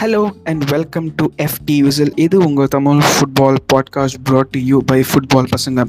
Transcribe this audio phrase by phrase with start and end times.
[0.00, 5.48] Hello and welcome to FT whistle இது உங்கள் Tamil football podcast brought you by football
[5.54, 5.84] பசங்க.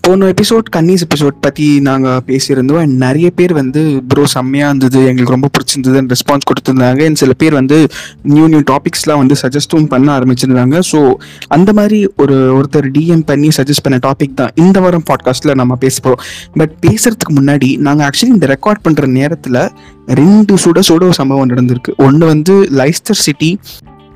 [0.00, 2.80] போன episode கன்னிஸ் episode பற்றி நாங்கள் பேசியிருந்தோம்.
[2.82, 5.00] அண்ட் நிறைய பேர் வந்து ப்ரோ செம்மையாக இருந்தது.
[5.06, 7.02] எங்களுக்கு ரொம்ப பிடிச்சிருந்ததுன்னு ரெஸ்பான்ஸ் கொடுத்துருந்தாங்க.
[7.08, 7.78] அண்ட் சில பேர் வந்து
[8.22, 10.78] நியூ நியூ டாபிக்ஸ்லாம் வந்து சஜஸ்டும் பண்ண ஆரம்பிச்சிருந்தாங்க.
[10.92, 11.00] ஸோ
[11.48, 15.96] அந்த மாதிரி ஒரு ஒருத்தர் டிஎம் பண்ணி சஜஸ்ட் பண்ண டாபிக் தான் இந்த வாரம் பாட்காஸ்ட்டில் நம்ம பேச
[16.00, 19.62] போகிறோம் பட் பேசுறதுக்கு முன்னாடி நாங்கள் ஆக்சுவலி இந்த ரெக்கார்ட் பண்ணுற நேரத்தில்
[20.20, 21.92] ரெண்டு சுட சுட ஒரு சம்பவம் நடந்திருக்கு.
[22.06, 23.50] ஒன்று வந்து லைஸ்டர் சிட்டி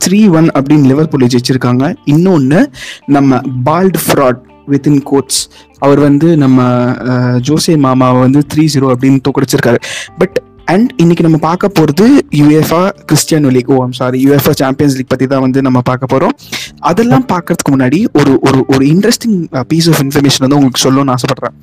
[0.04, 1.84] த்ரீ ஒன் அப்படின்னு லிவர்பூல் ஜெயிச்சிருக்காங்க.
[2.12, 2.60] இன்னொன்று
[3.16, 4.40] நம்ம பால்ட் ஃப்ராட்
[4.72, 5.42] வித்தின் கோட்ஸ்
[5.84, 6.66] அவர் வந்து நம்ம
[7.48, 9.78] ஜோசே மாமாவை வந்து த்ரீ ஜீரோ அப்படின்னு தோக்கடிச்சிருக்காரு.
[10.20, 10.36] பட்
[10.72, 12.04] அண்ட் இன்னைக்கு நம்ம பார்க்க போகிறது
[12.40, 16.34] UEFA Cristiano league oh I'm sorry UEFA Champions League பற்றி தான் வந்து நம்ம பார்க்க போகிறோம்
[16.90, 19.36] அதெல்லாம் பார்க்கறதுக்கு முன்னாடி ஒரு ஒரு ஒரு இன்ட்ரெஸ்டிங்
[19.72, 21.56] பீஸ் ஆஃப் இன்ஃபர்மேஷன் வந்து உங்களுக்கு சொல்லணும்னு ஆசைப்படுறேன்.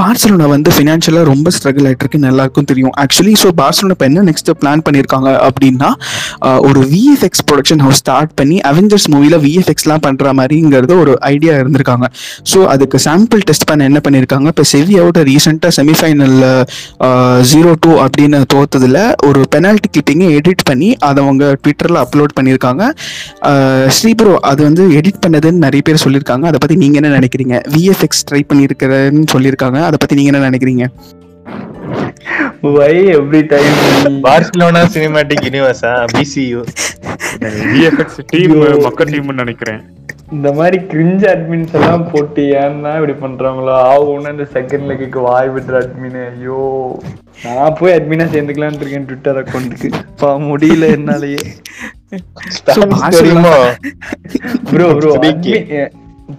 [0.00, 2.94] பார்சலோனா வந்து ஃபினான்ஷியலாக ரொம்ப ஸ்ட்ரகிள் ஆகிட்டு இருக்குன்னு எல்லாருக்கும் தெரியும்.
[3.04, 5.90] ஆக்சுவலி ஸோ பார்சலோனா இப்போ என்ன நெக்ஸ்ட் பிளான் பண்ணியிருக்காங்க அப்படின்னா
[6.68, 12.06] ஒரு விஎஃப்எக்ஸ் ப்ரொடக்ஷன் ஹவுஸ் ஸ்டார்ட் பண்ணி அவெஞ்சர்ஸ் மூவியில் விஎஃப்எக்ஸ்லாம் பண்ணுற மாதிரிங்கிறது ஒரு ஐடியா இருந்திருக்காங்க.
[12.52, 16.48] ஸோ அதுக்கு சாம்பிள் டெஸ்ட் பண்ண என்ன பண்ணியிருக்காங்க இப்போ செவியாவோட ரீசெண்டாக செமிஃபைனலில்
[17.52, 22.82] ஜீரோ டூ அப்படின்னு தோத்ததில் ஒரு பெனால்ட்டி கிளிப்பிங்கை எடிட் பண்ணி அதை அவங்க ட்விட்டரில் அப்லோட் பண்ணியிருக்காங்க
[23.96, 27.56] ஸ்ரீபுரோ அது வந்து எடிட் பண்ணதுன்னு நிறைய பேர் சொல்லியிருக்காங்க அதை பற்றி நீங்கள் என்ன நினைக்கிறீங்க?
[27.74, 29.78] விஎஃப்எக்ஸ் ட்ரை பண்ணியிருக்கிறேன்னு சொல்லியிருக்காங்க.
[29.88, 30.86] அதை பற்றி நீங்கள் என்ன நினைக்கிறீங்க?
[32.76, 33.76] Why every time
[34.24, 36.62] Barcelona cinematic யூனிவர்ஸா PCU
[37.74, 39.80] VFX team மக்க டீம்னு நினைக்கிறேன்.
[40.36, 43.74] இந்த மாதிரி கிரிஞ்ச அட்மின்ஸ் எல்லாம் போட்டு ஏன்னா இப்படி பண்றாங்களோ?
[43.92, 46.58] ஆகும்னு அந்த செகண்ட் லெக்கு வாய் விடுற அட்மின் ஐயோ.
[47.44, 49.90] நான் போய் அட்மினா சேர்ந்துக்கலாம்னு இருக்கேன் ட்விட்டர் அக்கௌண்ட்டுக்கு
[50.22, 51.40] பா முடியல என்னாலயே.
[54.70, 55.12] Bro bro.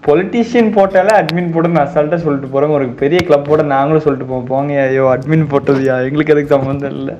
[0.08, 2.74] பொலிட்டீஷியன் போட்டாலே அட்மின் போட நான் அசால்ட்டா சொல்லிட்டு போறேன்.
[2.78, 4.50] ஒரு பெரிய கிளப்போட நாங்களும் சொல்லிட்டு போவோம்.
[4.52, 5.96] போங்க ஐயோ அட்மின் போட்டதுயா?
[6.08, 7.16] எங்களுக்கு அதுக்கு சம்மந்தம் இல்லை.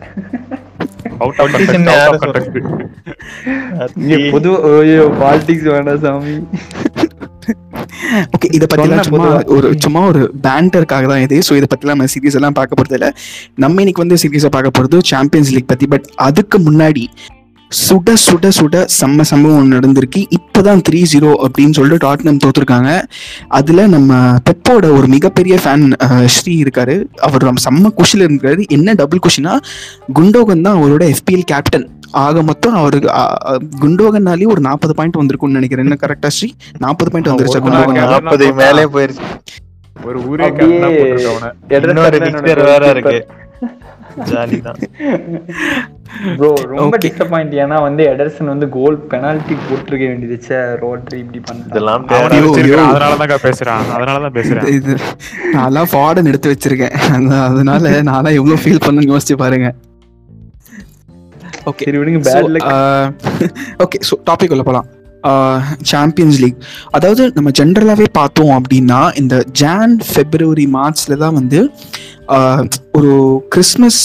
[4.36, 6.36] பொது ஐயோ பாலிடிக்ஸ் வேண்டாம் சாமி.
[8.36, 9.28] ஓகே இதை சொன்ன சும்மா.
[9.56, 11.38] ஒரு சும்மா ஒரு பேண்டருக்காக தான் இது.
[11.48, 13.10] ஸோ இதை பத்திலாம் நம்ம சீரியஸ் எல்லாம் பார்க்க போறது இல்ல
[13.64, 15.88] நம்ம இன்னைக்கு வந்து சீரியஸா பார்க்க போறது சாம்பியன்ஸ் லீக் பத்தி.
[15.96, 17.06] பட் அதுக்கு முன்னாடி
[17.70, 20.26] சுட சுட சுட செம்ம சம்பவம் நடந்திருக்கு.
[20.30, 23.02] இப்போதான் த்ரீ ஜீரோ அப்படின்னு சொல்லிட்டு டாட்னம் தோத்துருக்காங்க.
[23.48, 25.94] அதுல நம்ம பெப்போட ஒரு மிகப்பெரிய ஃபேன்
[26.26, 27.06] ஸ்ரீ இருக்காரு.
[27.16, 28.68] அவர் நம்ம செம்ம குஷில இருக்காரு.
[28.68, 29.60] என்ன டபுள் குஷினா
[30.20, 35.50] குண்டோகன் தான் அவரோட எஃபிஎல் கேப்டன் ஆக மொத்தம் அவருக்கு அ, அ, குண்டோகன்னாலே ஒரு நாற்பது பாயிண்ட் வந்திருக்கும்னு
[35.50, 35.86] நினைக்கிறேன்.
[35.86, 36.54] என்ன கரெக்டா ஸ்ரீ?
[36.78, 37.92] நாற்பது பாயிண்ட் வந்துருச்சா குண்டோகன்?
[37.92, 39.20] நாற்பது மேலே போயிருச்சு.
[40.06, 40.54] ஒரு ஊரே
[44.30, 44.80] ஜாலி தான்
[46.38, 46.96] ப்ரோ ரொம்ப.
[47.06, 52.30] டிசப்பாயிண்ட் ஏன்னா வந்து எடர்சன் வந்து கோல் பெனால்டி போட்டிருக்க வேண்டியது ச்சே ரோட்ரி இப்படி பண்ணலாம் இதெல்லாம் தேவை.
[52.30, 52.94] ஐயோ, வச்சிருக்கான் ஐயோ.
[52.94, 53.84] அதனாலதான் பேசுறான்.
[53.98, 54.68] அதனாலதான் பேசுறேன்.
[54.78, 54.96] இது
[55.58, 56.96] நான்லாம் ஃபார்டன் எடுத்து வச்சிருக்கேன்.
[57.50, 59.70] அதனால நான்லாம் எவ்வளவு ஃபீல் பண்ணுன்னு யோசிச்சு பாருங்க.
[61.70, 62.70] ஓகே சரி விடுங்க bad luck
[63.86, 64.88] okay so topic உள்ள போகலாம்
[65.84, 66.60] சாம்பியன்ஸ் லீக்
[66.92, 71.60] அதாவது நம்ம ஜென்ரலாகவே பார்த்தோம் அப்படின்னா இந்த ஜான் ஃபெப்ரவரி மார்ச்ல தான் வந்து
[72.92, 73.14] ஒரு
[73.50, 74.02] கிறிஸ்மஸ்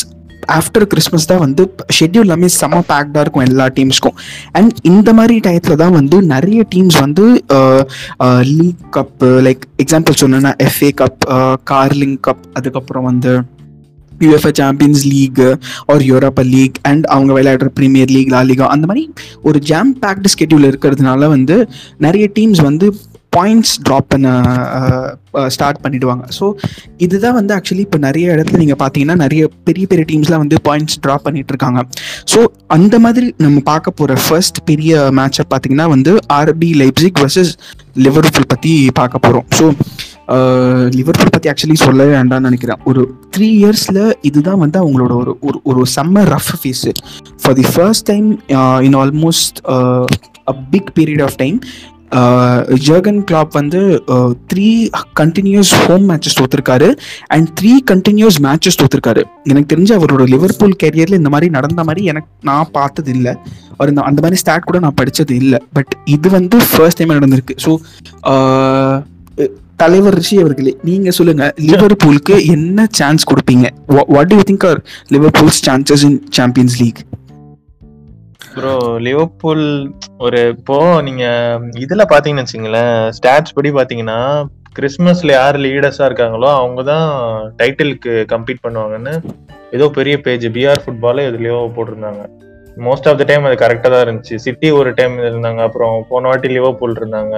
[0.53, 4.17] ஆஃப்டர் கிறிஸ்மஸ் தான் வந்து ஷெட்யூல் எல்லாமே செம்ம பேக்டாக இருக்கும் எல்லா டீம்ஸ்க்கும்
[4.53, 7.25] அண்ட் இந்த மாதிரி டயத்தில் தான் வந்து நிறைய டீம்ஸ் வந்து
[8.51, 11.25] லீக் கப் லைக் எக்ஸாம்பிள் சொன்னேன்னா எஃப்ஏ கப்
[11.65, 13.35] கார்லிங் கப் அதுக்கப்புறம் வந்து
[14.21, 15.43] UEFA Champions League
[15.87, 19.11] or Europa League and அவங்க விளையாடுற ப்ரீமியர் லீக் லா லீகா அந்த மாதிரி
[19.43, 22.89] ஒரு ஜாம் பேக்டு ஸ்கெட்யூல் இருக்கிறதுனால வந்து நிறைய டீம்ஸ் வந்து
[23.37, 26.25] பாயிண்ட்ஸ் ட்ராப் பண்ண uh, uh, ஸ்டார்ட் பண்ணிடுவாங்க.
[26.39, 26.55] ஸோ
[26.97, 31.23] இதுதான் வந்து ஆக்சுவலி இப்போ நிறைய இடத்துல நீங்கள் பார்த்தீங்கன்னா நிறைய பெரிய பெரிய டீம்ஸ்லாம் வந்து பாயிண்ட்ஸ் ட்ராப்
[31.23, 31.81] பண்ணிட்டு இருக்காங்க.
[32.33, 37.53] ஸோ அந்த மாதிரி நம்ம பார்க்க போகிற ஃபர்ஸ்ட் பெரிய மேட்சை பார்த்தீங்கன்னா வந்து ஆர்பி லைப்ஸிக் வர்சஸ்
[37.95, 39.65] லிவர்பூல் பற்றி பார்க்க போகிறோம் ஸோ
[40.99, 42.83] லிவர்பூல் பற்றி ஆக்சுவலி சொல்லவே வேண்டாம்னு நினைக்கிறேன்.
[42.91, 43.03] ஒரு
[43.37, 46.93] த்ரீ இயர்ஸில் இதுதான் வந்து அவங்களோட ஒரு ஒரு ஒரு செம்ம rough phase
[47.43, 48.29] for the first time
[48.89, 49.59] in almost
[50.53, 51.59] a big period of time
[52.87, 53.81] Jurgen Klopp வந்து
[54.51, 54.67] த்ரீ
[55.21, 56.89] கண்டினியூஸ் ஹோம் மேட்சஸ் தோத்துருக்காரு.
[57.35, 59.23] அண்ட் த்ரீ கண்டினியூஸ் மேட்சஸ் தோத்துருக்காரு.
[59.51, 63.33] எனக்கு தெரிஞ்ச அவரோட லிவர்பூல் கேரியரில் இந்த மாதிரி நடந்த மாதிரி எனக்கு நான் பார்த்தது இல்லை
[63.77, 65.61] அவர் இந்த அந்த மாதிரி ஸ்டாட் கூட நான் படித்தது இல்லை.
[65.79, 67.57] பட் இது வந்து ஃபர்ஸ்ட் டைம் நடந்திருக்கு.
[67.67, 67.73] ஸோ
[69.83, 73.67] தலைவர் ரிஷி அவர்களே நீங்க சொல்லுங்க லிவர்பூலுக்கு என்ன சான்ஸ் கொடுப்பீங்க?
[74.15, 74.81] What do you think are
[75.15, 77.01] Liverpool's chances in Champions League
[78.57, 78.75] bro
[79.07, 79.65] Liverpool
[80.25, 80.77] ஒரு இப்போ
[81.07, 81.25] நீங்க
[81.85, 84.19] இதுல பாத்தீங்கன்னு வச்சுங்களேன் ஸ்டாட்ஸ் படி பாத்தீங்கன்னா
[84.77, 87.09] கிறிஸ்மஸ்ல யார் லீடர்ஸா இருக்காங்களோ அவங்க தான்
[87.61, 89.15] டைட்டிலுக்கு கம்பீட் பண்ணுவாங்கன்னு
[89.77, 92.23] ஏதோ பெரிய பேஜ் பிஆர் ஃபுட்பால எதுலயோ போட்டிருந்தாங்க.
[92.87, 94.37] மோஸ்ட் ஆஃப் த டைம் அது கரெக்டாக தான் இருந்துச்சு.
[94.45, 97.35] சிட்டி ஒரு டைம் இருந்தாங்க அப்புறம் போன வாட்டி லிவர்பூல் இருந்தாங்க.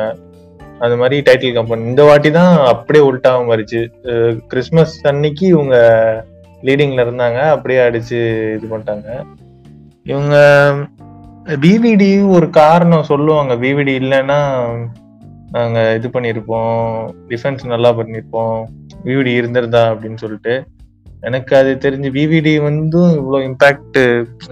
[0.85, 3.81] அந்த மாதிரி டைட்டில் கம்பெனி இந்த வாட்டி தான் அப்படியே உல்ட்டாக மாறிச்சு
[4.51, 5.77] கிறிஸ்மஸ் அன்னைக்கு இவங்க
[6.67, 7.41] லீடிங்ல இருந்தாங்க.
[7.55, 8.19] அப்படியே அடிச்சு
[8.57, 9.09] இது பண்ணிட்டாங்க.
[10.13, 10.37] இவங்க
[11.65, 13.53] விவிடி ஒரு காரணம் சொல்லுவாங்க.
[13.65, 14.39] விவிடி இல்லைன்னா
[15.57, 16.79] நாங்க இது பண்ணியிருப்போம்
[17.31, 18.57] டிஃபென்ஸ் நல்லா பண்ணியிருப்போம்
[19.09, 20.55] விவிடி இருந்திருந்தா அப்படின்னு சொல்லிட்டு.
[21.29, 23.99] எனக்கு அது தெரிஞ்சு விவிடி வந்து இவ்வளோ இம்பாக்ட்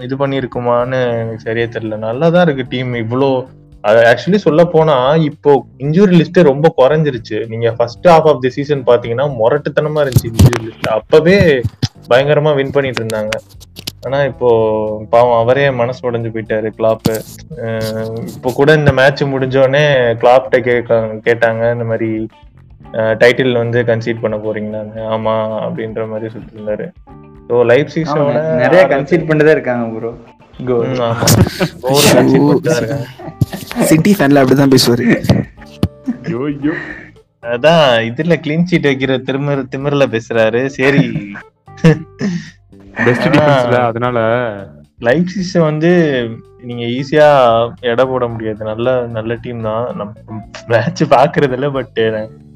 [0.05, 1.97] இது பண்ணியிருக்குமான்னு எனக்கு சரியா தெரியல.
[2.07, 3.29] நல்லா தான் இருக்கு டீம் இவ்வளோ
[3.87, 4.95] அது ஆக்சுவலி சொல்ல போனா
[5.29, 5.51] இப்போ
[5.85, 7.37] இன்ஜூரி லிஸ்ட் ரொம்ப குறைஞ்சிருச்சு.
[7.51, 11.37] நீங்க first half of the season பாத்தீங்கன்னா முரட்டுத்தனமா இருந்துச்சு இன்ஜூரி லிஸ்ட் அப்பவே
[12.11, 13.31] பயங்கரமா வின் பண்ணிட்டு இருந்தாங்க.
[14.07, 14.49] ஆனா இப்போ
[15.13, 17.07] பாவம் அவரே மனசு உடைஞ்சு போயிட்டாரு கிளாப்
[18.33, 19.85] இப்போ கூட இந்த மேட்ச் முடிஞ்சோடனே
[20.23, 22.09] கிளாப்ட கேட்க கேட்டாங்க இந்த மாதிரி
[23.21, 25.33] டைட்டில் வந்து கன்சீட் பண்ண போறீங்களான்னு ஆமா
[25.65, 26.85] அப்படின்ற மாதிரி சொல்லிட்டு இருந்தாரு.
[27.49, 30.11] ஸோ லைஃப் சீசனோட நிறைய கன்சீட் பண்ணிட்டே இருக்காங்க ப்ரோ
[32.79, 33.05] இருக்காங்க.
[33.85, 35.05] சிட்டி ஃபேன்ல அப்படிதான் பேசுவாரு.
[36.25, 36.73] ஐயோ ஐயோ.
[37.43, 40.65] அதான் இதுல கிளீன் சீட் வைக்கிற திமிர் திமிர்ல பேசுறாரு.
[40.65, 41.03] சரி.
[43.05, 44.17] பெஸ்ட் டிஃபென்ஸ்ல அதனால.
[44.99, 45.91] லைஃப் சீசன் வந்து
[46.61, 47.27] நீங்க ஈஸியா
[47.81, 48.63] எடை போட முடியாது.
[48.63, 49.95] நல்ல நல்ல டீம் தான்.
[49.95, 50.13] நம்ம
[50.67, 51.99] மேட்ச் பாக்குறது இல்ல பட்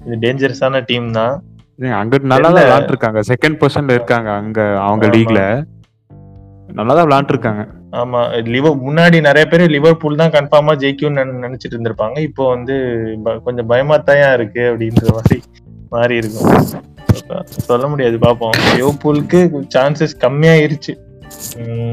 [0.05, 1.35] இது டேஞ்சரஸான டீம் தான்.
[1.79, 3.19] அங்க நல்லா தான் விளாண்டுருக்காங்க.
[3.27, 5.07] செகண்ட் பொசிஷன்ல இருக்காங்க அங்க அவங்க.
[5.07, 5.41] லீக்ல
[6.69, 7.61] நல்லா தான் விளாண்டுருக்காங்க.
[7.91, 12.19] ஆமா லிவர் முன்னாடி நிறைய பேர் லிவர்பூல் தான் கன்ஃபார்மா ஜெயிக்கும்னு நினைச்சிட்டு இருந்திருப்பாங்க.
[12.19, 15.41] இப்போ வந்து ப- கொஞ்சம் பயமாத்தாயா இருக்கு அப்படின்ற மாதிரி
[15.89, 16.65] மாறி இருக்கும்.
[17.47, 18.57] சொல்ல முடியாது பாப்போம்.
[18.75, 20.97] லிவர்பூலுக்கு சான்சஸ் கம்மியாயிருச்சு.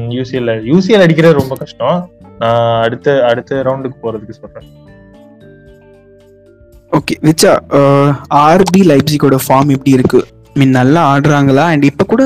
[0.09, 2.09] யூசிஎல் யூசிஎல் அடிக்கிறது ரொம்ப கஷ்டம்.
[2.39, 4.85] நான் அடுத்த அடுத்த ரவுண்டுக்கு போறதுக்கு சொல்றேன்.
[6.91, 7.59] ஓகே விச்சா
[8.33, 10.25] ஆர்பி லைப்ஸிக்கோட ஃபார்ம் எப்படி இருக்கு?
[10.61, 11.65] மீன் நல்லா ஆடுறாங்களா?
[11.73, 12.23] அண்ட் இப்போ கூட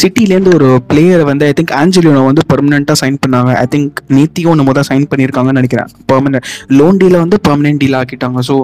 [0.00, 3.52] சிட்டிலேருந்து ஒரு பிளேயரை வந்து ஐ திங்க் ஆஞ்சலியோனை வந்து பெர்மனெண்ட்டாக சைன் பண்ணாங்க.
[3.64, 5.90] ஐ திங்க் நேத்தியும் நம்ம தான் சைன் பண்ணியிருக்காங்கன்னு நினைக்கிறேன்.
[6.12, 6.48] பெர்மனெண்ட்
[6.80, 8.40] லோன் டீல வந்து பெர்மனெண்ட் டீல் ஆக்கிட்டாங்க.
[8.50, 8.56] ஸோ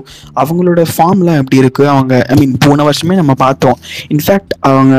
[0.44, 3.78] அவங்களோட ஃபார்ம்லாம் எப்படி இருக்குது அவங்க ஐ மீன் போன வருஷமே நம்ம பார்த்தோம்.
[4.16, 4.96] இன்ஃபேக்ட் அவங்க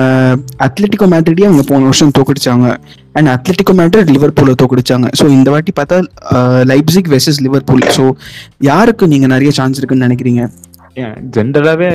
[0.68, 2.68] அத்லெட்டிக்கோ மேட்ரிடே அவங்க போன வருஷம் தோக்கடிச்சாங்க.
[3.18, 5.08] அண்ட் அத்லெட்டிக்கோ மேட்ரிட் லிவர்பூலை தோக்கடிச்சாங்க.
[5.20, 5.98] ஸோ இந்த வாட்டி பார்த்தா
[6.72, 8.04] லைப்ஸிக் வெர்சஸ் லிவர்பூல் ஸோ
[8.70, 10.44] யாருக்கு நீங்கள் நிறைய சான்ஸ் இருக்குன்னு நினைக்கிறீங்க?
[11.36, 11.90] ஜென்ரலாகவே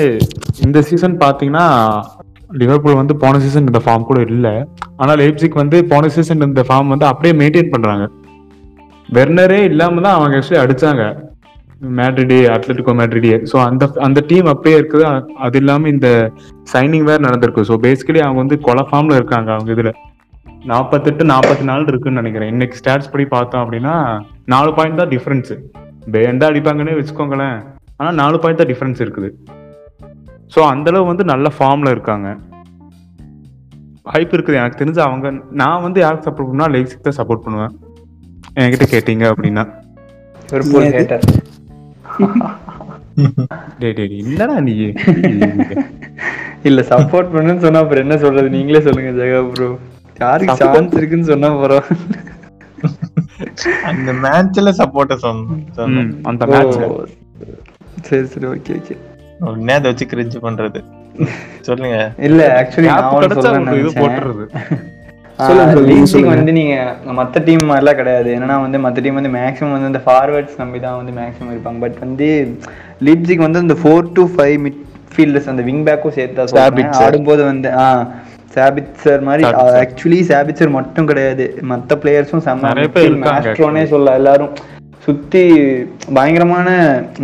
[0.67, 1.67] இந்த சீசன் பார்த்தீங்கன்னா
[2.63, 4.55] லிவர்பூல் வந்து போன சீசன் இந்த ஃபார்ம் கூட இல்லை.
[5.01, 8.07] ஆனால் லைப்சிக் வந்து போன சீசன் இந்த ஃபார்ம் வந்து அப்படியே மெயின்டைன் பண்ணுறாங்க
[9.17, 11.05] வெர்னரே இல்லாமல் தான் அவங்க ஆக்சுவலி அடித்தாங்க
[11.99, 15.07] மேட்ரிடி அத்லட்டிகோ மேட்ரிடியே ஸோ அந்த அந்த டீம் அப்படியே இருக்குது.
[15.47, 16.09] அது இல்லாமல் இந்த
[16.73, 17.69] சைனிங் வேறு நடந்திருக்கு.
[17.71, 19.93] ஸோ பேசிக்கலி அவங்க வந்து கொலை ஃபார்மில் இருக்காங்க அவங்க இதில்.
[20.71, 22.53] நாற்பத்தெட்டு நாற்பத்தி நாலு இருக்குன்னு நினைக்கிறேன்.
[22.55, 23.95] இன்னைக்கு ஸ்டாட்ஸ் படி பார்த்தோம் அப்படின்னா
[24.55, 25.57] நாலு பாயிண்ட் தான் டிஃப்ரென்ஸு
[26.15, 27.59] பேண்டா அடிப்பாங்கன்னே வச்சுக்கோங்களேன்.
[28.05, 29.29] ஆனா நாலு பாயிண்ட் தான் டிஃபரன்ஸ் இருக்குது.
[30.53, 32.29] ஸோ அந்த அளவு வந்து நல்ல ஃபார்ம்ல இருக்காங்க.
[34.07, 34.59] ஹைப் இருக்குது.
[34.61, 35.27] எனக்கு தெரிஞ்சு அவங்க
[35.61, 37.73] நான் வந்து யாருக்கு சப்போர்ட் பண்ணுவேன் லைஃப்ஸுக்கு தான் சப்போர்ட் பண்ணுவேன்.
[38.59, 39.65] என்கிட்ட கேட்டீங்க அப்படின்னா.
[44.23, 44.75] இல்லடா நீ?
[46.69, 48.49] இல்ல சப்போர்ட் பண்ணுன்னு சொன்னா அப்புறம் என்ன சொல்றது?
[48.57, 49.69] நீங்களே சொல்லுங்க ஜெகா ப்ரோ
[50.17, 51.87] யாருக்கு சான்ஸ் இருக்குன்னு சொன்னா போறோம்
[53.91, 55.63] அந்த மேட்ச்ல சப்போர்ட்ட சொன்னேன்
[55.95, 56.79] ம், அந்த மேட்ச்
[58.01, 58.97] சரி சரி ஓகே ஓகே
[59.41, 60.81] உடனே அதை வச்சு கிரிஞ்சு பண்றது.
[61.61, 62.13] சொல்லுங்க.
[62.19, 63.93] இல்ல ஆக்சுவலி நான் இது.
[64.01, 64.47] போட்டுறது.
[66.33, 66.75] வந்து நீங்க
[67.05, 68.37] மத்த டீம் மாதிரிலாம் கிடையாது.
[68.37, 71.81] என்னன்னா வந்து மத்த டீம் வந்து மேக்ஸிமம் வந்து இந்த ஃபார்வர்ட்ஸ் நம்பி தான் வந்து மேக்ஸிமம் இருப்பாங்க.
[71.81, 72.57] பட் வந்து
[73.03, 74.81] லீப்சிக் வந்து இந்த four to five mid
[75.17, 76.93] fielders அந்த விங் பேக்கும் சேர்த்து சொல்றேன்.
[76.93, 78.13] ஆடும்போது வந்து ஆ
[78.55, 79.45] சாபிட்சர் மாதிரி.
[79.83, 81.59] ஆக்சுவலி சாபிட்சர் மட்டும் கிடையாது.
[81.63, 84.53] மத்த பிளேயர்ஸும் செம்ம நிறைய பேர் இருக்காங்க மாஸ்ட்ரோனே சொல்ல எல்லாரும்
[85.05, 85.43] சுத்தி
[86.17, 86.69] பயங்கரமான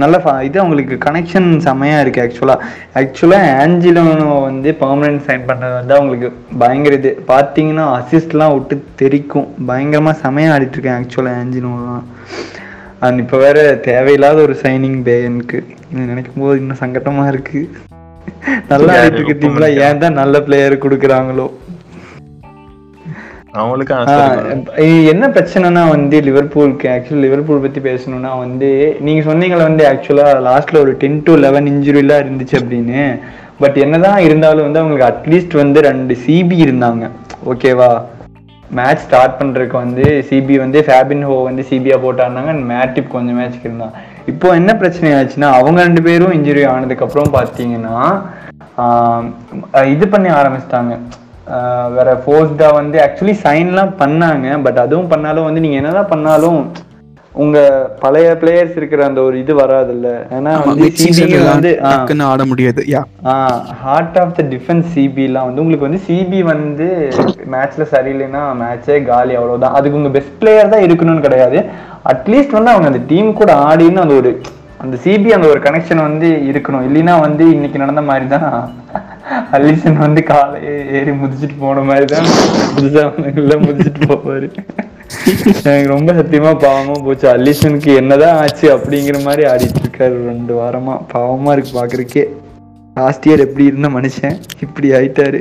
[0.02, 0.16] நல்ல
[0.48, 2.56] இது அவங்களுக்கு கனெக்ஷன் செம்மையா இருக்கு ஆக்சுவலா
[3.00, 6.28] ஆக்சுவலா ஆஞ்சிலோனோ வந்து பெர்மனன்ட் சைன் பண்ணது வந்து அவங்களுக்கு
[6.62, 7.12] பயங்கர இது.
[7.28, 9.48] பார்த்தீங்கன்னா அசிஸ்ட்லாம் விட்டு தெரிக்கும்.
[9.68, 12.04] பயங்கரமா செமையா ஆடிட்டு இருக்கேன் ஆக்சுவலா ஆஞ்சிலோலாம்
[13.06, 13.58] அண்ட் இப்போ வேற
[13.88, 15.60] தேவையில்லாத ஒரு சைனிங் பே எனக்கு.
[16.10, 17.60] நினைக்கும் போது இன்னும் சங்கட்டமா இருக்கு.
[18.68, 19.04] நல்லா யாரு?
[19.04, 19.88] ஆடிட்டு இருக்க டீம்ல ஒப்பமன்னிக்கா?
[19.88, 21.46] ஏன் தான் நல்ல பிளேயர் கொடுக்குறாங்களோ.
[25.12, 30.96] என்ன பிரச்சனைனா வந்து லிவர்பூலுக்கு ஆக்சுவலி லிவர்பூல் பத்தி பேசணும்னா வந்து நீங்க சொன்னீங்களே வந்து ஆக்சுவலா லாஸ்ட்ல ஒரு
[30.96, 33.20] டென் டு லெவன் இன்ஜுரிலாம் இருந்துச்சு அப்படின்னு.
[33.58, 37.10] பட் என்னதான் இருந்தாலும் வந்து அவங்களுக்கு அட்லீஸ்ட் வந்து ரெண்டு சிபி இருந்தாங்க.
[37.46, 38.02] ஓகேவா
[38.70, 43.92] மேட்ச் ஸ்டார்ட் பண்றதுக்கு வந்து சிபி வந்து ஃபேபின் ஹோ வந்து சிபியா போட்டாருனாங்க மேட்டிப் கொஞ்சம் மேட்ச்க்கு இருந்தான்.
[44.26, 47.96] இப்போ என்ன பிரச்சனை ஆச்சுன்னா அவங்க ரெண்டு பேரும் இன்ஜுரி ஆனதுக்கு அப்புறம் பாத்தீங்கன்னா
[48.78, 49.24] ஆஹ்
[49.84, 50.98] இது பண்ணி ஆரம்பிச்சிட்டாங்க.
[51.96, 56.60] வேற ஃபோர்ஸ்டா வந்து ஆக்சுவலி சைன்லாம் பண்ணாங்க பட் அதுவும் பண்ணாலும் வந்து நீங்க என்னதான் பண்ணாலும்
[57.42, 57.58] உங்க
[58.02, 60.08] பழைய பிளேயர்ஸ் இருக்கிற அந்த ஒரு இது வராதுல்ல.
[60.36, 60.88] ஏன்னா வந்து
[61.48, 61.70] வந்து
[62.30, 62.82] ஆட முடியாது
[63.82, 66.88] ஹார்ட் ஆஃப் த டிஃபென்ஸ் சிபிலாம் வந்து உங்களுக்கு வந்து சிபி வந்து
[67.54, 69.76] மேட்ச்ல சரியில்லைன்னா மேட்சே காலி அவ்வளவுதான்.
[69.80, 71.60] அதுக்கு உங்க பெஸ்ட் பிளேயர் தான் இருக்கணும்னு கிடையாது.
[72.12, 74.32] அட்லீஸ்ட் வந்து அவங்க அந்த டீம் கூட ஆடின்னு அந்த ஒரு
[74.84, 76.84] அந்த சிபி அந்த ஒரு கனெக்ஷன் வந்து இருக்கணும்.
[76.88, 78.50] இல்லைன்னா வந்து இன்னைக்கு நடந்த மாதிரி தான்?
[79.56, 80.58] அலிசன் வந்து காலை
[80.98, 82.28] ஏறி முதிச்சுட்டு போன மாதிரி தான்
[82.74, 84.48] புதுசா வந்து போவாரு.
[85.68, 87.26] எனக்கு ரொம்ப சத்தியமா பாவமா போச்சு.
[87.36, 90.96] அலிசனுக்கு என்னதான் ஆச்சு அப்படிங்கிற மாதிரி ஆடிட்டு இருக்காரு ரெண்டு வாரமா.
[91.14, 92.24] பாவமா இருக்கு பாக்குறதுக்கே.
[92.98, 94.36] லாஸ்ட் இயர் எப்படி இருந்த மனுஷன்?
[94.66, 95.40] இப்படி ஆயிட்டாரு.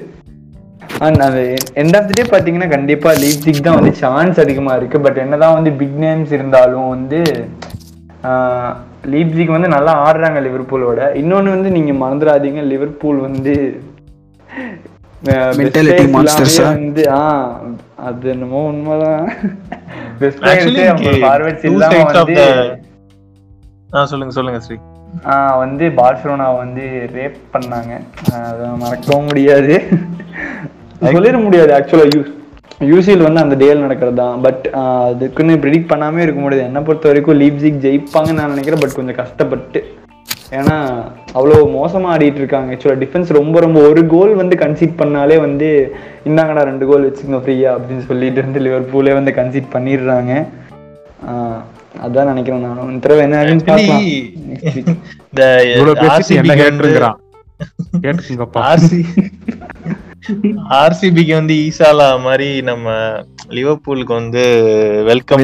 [1.08, 1.43] அண்ட் அது
[1.81, 5.00] எண்ட் ஆஃப் த டே பார்த்தீங்கன்னா கண்டிப்பாக லீப்ஸிக் தான் வந்து சான்ஸ் அதிகமா இருக்கு.
[5.05, 7.19] பட் என்னதான் வந்து பிக் நேம்ஸ் இருந்தாலும் வந்து
[9.09, 13.55] லீப்சிக் வந்து நல்லா ஆடுறாங்க லிவர்பூலோட இன்னொன்னு வந்து நீங்க மறந்துடாதீங்க லிவர்பூல் வந்து
[16.69, 17.23] வந்து ஆ
[18.03, 19.25] அது என்னமோ உண்மைதான்.
[24.05, 24.77] சொல்லுங்க சொல்லுங்க ஸ்ரீ.
[25.25, 27.93] ஆ, வந்து பார்சலோனா வந்து ரேப் பண்ணாங்க.
[28.41, 29.75] அதை மறக்கவும் முடியாது.
[31.01, 32.21] சொல்லிட முடியாது ஆக்சுவலா யூ
[32.88, 36.67] யூசிஎல் வந்து அந்த டேல் நடக்கிறது தான் பட் அதுக்குன்னு ப்ரிடிக்ட் பண்ணாமே இருக்க முடியாது.
[36.69, 38.81] என்னை பொறுத்த வரைக்கும் லீப்சிக் ஜெயிப்பாங்கன்னு நான் நினைக்கிறேன்.
[38.83, 39.79] பட் கொஞ்சம் கஷ்டப்பட்டு.
[40.59, 40.75] ஏன்னா
[41.38, 42.69] அவ்வளோ மோசமா ஆடிட்டு இருக்காங்க.
[42.74, 45.67] ஆக்சுவலாக டிஃபென்ஸ் ரொம்ப ரொம்ப ஒரு கோல் வந்து கன்சீட் பண்ணாலே வந்து
[46.29, 50.31] இந்தாங்கடா ரெண்டு கோல் வச்சுக்கோங்க ஃப்ரீயா அப்படின்னு சொல்லிட்டு இருந்து லிவர்பூலே வந்து கன்சீட் பண்ணிடுறாங்க.
[52.05, 52.89] அதான் நினைக்கிறேன் நானும்.
[52.91, 53.65] இந்த தடவை என்ன வந்து
[58.69, 59.00] ஆர்சி
[60.79, 62.88] ஆர்சிபிக்கு வந்து ஈசாலா மாதிரி நம்ம
[63.57, 64.43] லிவர்பூலுக்கு வந்து
[65.09, 65.43] வெல்கம்.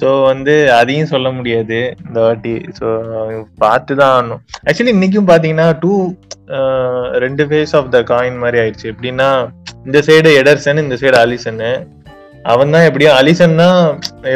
[0.00, 2.54] ஸோ வந்து அதையும் சொல்ல முடியாது இந்த வாட்டி.
[2.78, 2.86] ஸோ
[3.62, 5.92] பார்த்து தான் ஆடணும் ஆக்சுவலி இன்னைக்கும் பார்த்தீங்கன்னா டூ
[7.24, 8.90] ரெண்டு ஃபேஸ் ஆஃப் த காயின் மாதிரி ஆயிடுச்சு.
[8.92, 9.28] எப்படின்னா
[9.86, 11.70] இந்த சைடு எடர்சன் இந்த சைடு அலிசன்னு
[12.52, 13.78] அவன் தான் எப்படியும் அலிசன் தான்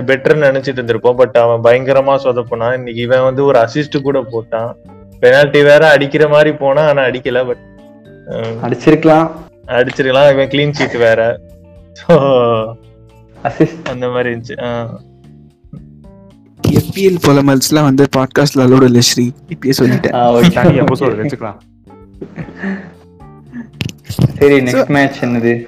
[0.09, 1.19] பெட்டர்னு நினைச்சிட்டு இருந்திருப்போம்.
[1.21, 2.77] பட் அவன் பயங்கரமா சொதப்புனான்.
[2.79, 4.71] இன்னைக்கு இவன் வந்து ஒரு அசிஸ்ட் கூட போட்டான்.
[5.23, 7.41] பெனால்டி வேற அடிக்கிற மாதிரி போனா ஆனா அடிக்கல.
[7.51, 7.65] பட்
[8.35, 9.31] அடிச்சிருக்கலாம்.
[9.67, 10.33] அடிச்சிருக்கலாம்.
[10.33, 11.41] இவன் க்ளீன் ஷீட் வேற.
[12.01, 12.13] ஸோ
[13.45, 14.55] அசிஸ்ட் அந்த மாதிரி இருந்துச்சு.
[14.57, 14.97] ஆஹ்.
[16.69, 19.31] எஃபிஎல் பொலமல்ஸ்லாம் வந்து பாட்காஸ்ட்ல அலோடு இல்லை ஸ்ரீ.
[19.49, 20.53] இப்பயே சொல்லிட்டேன்.
[20.53, 21.57] தனி எபிசோட் வச்சுக்கலாம்.
[24.39, 25.67] சரி நெக்ஸ்ட் மேட்ச் என்னது?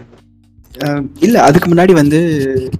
[1.19, 2.21] இல்ல அதுக்கு முன்னாடி வந்து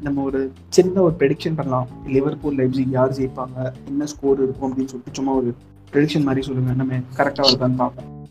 [0.01, 1.89] நம்ம ஒரு சின்ன ஒரு ப்ரெடிக்ஷன் பண்ணலாம்.
[2.07, 3.73] லிவர்பூல் லைப்சிக் யார் ஜெயிப்பாங்க?
[3.87, 5.55] என்ன ஸ்கோர் இருக்கும் அப்படின்னு சொல்லிட்டு சும்மா ஒரு
[5.93, 6.73] ப்ரெடிக்ஷன் மாதிரி சொல்லுங்க.
[6.73, 8.22] நம்ம கரெக்டா வருதான்னு பார்ப்போம்.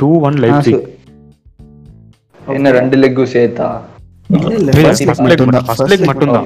[0.00, 0.88] டூ ஒன் லைப்சிக்
[2.54, 3.82] என்ன ரெண்டு லெக்கும் சேர்த்தா.
[5.24, 5.50] மட்டும்.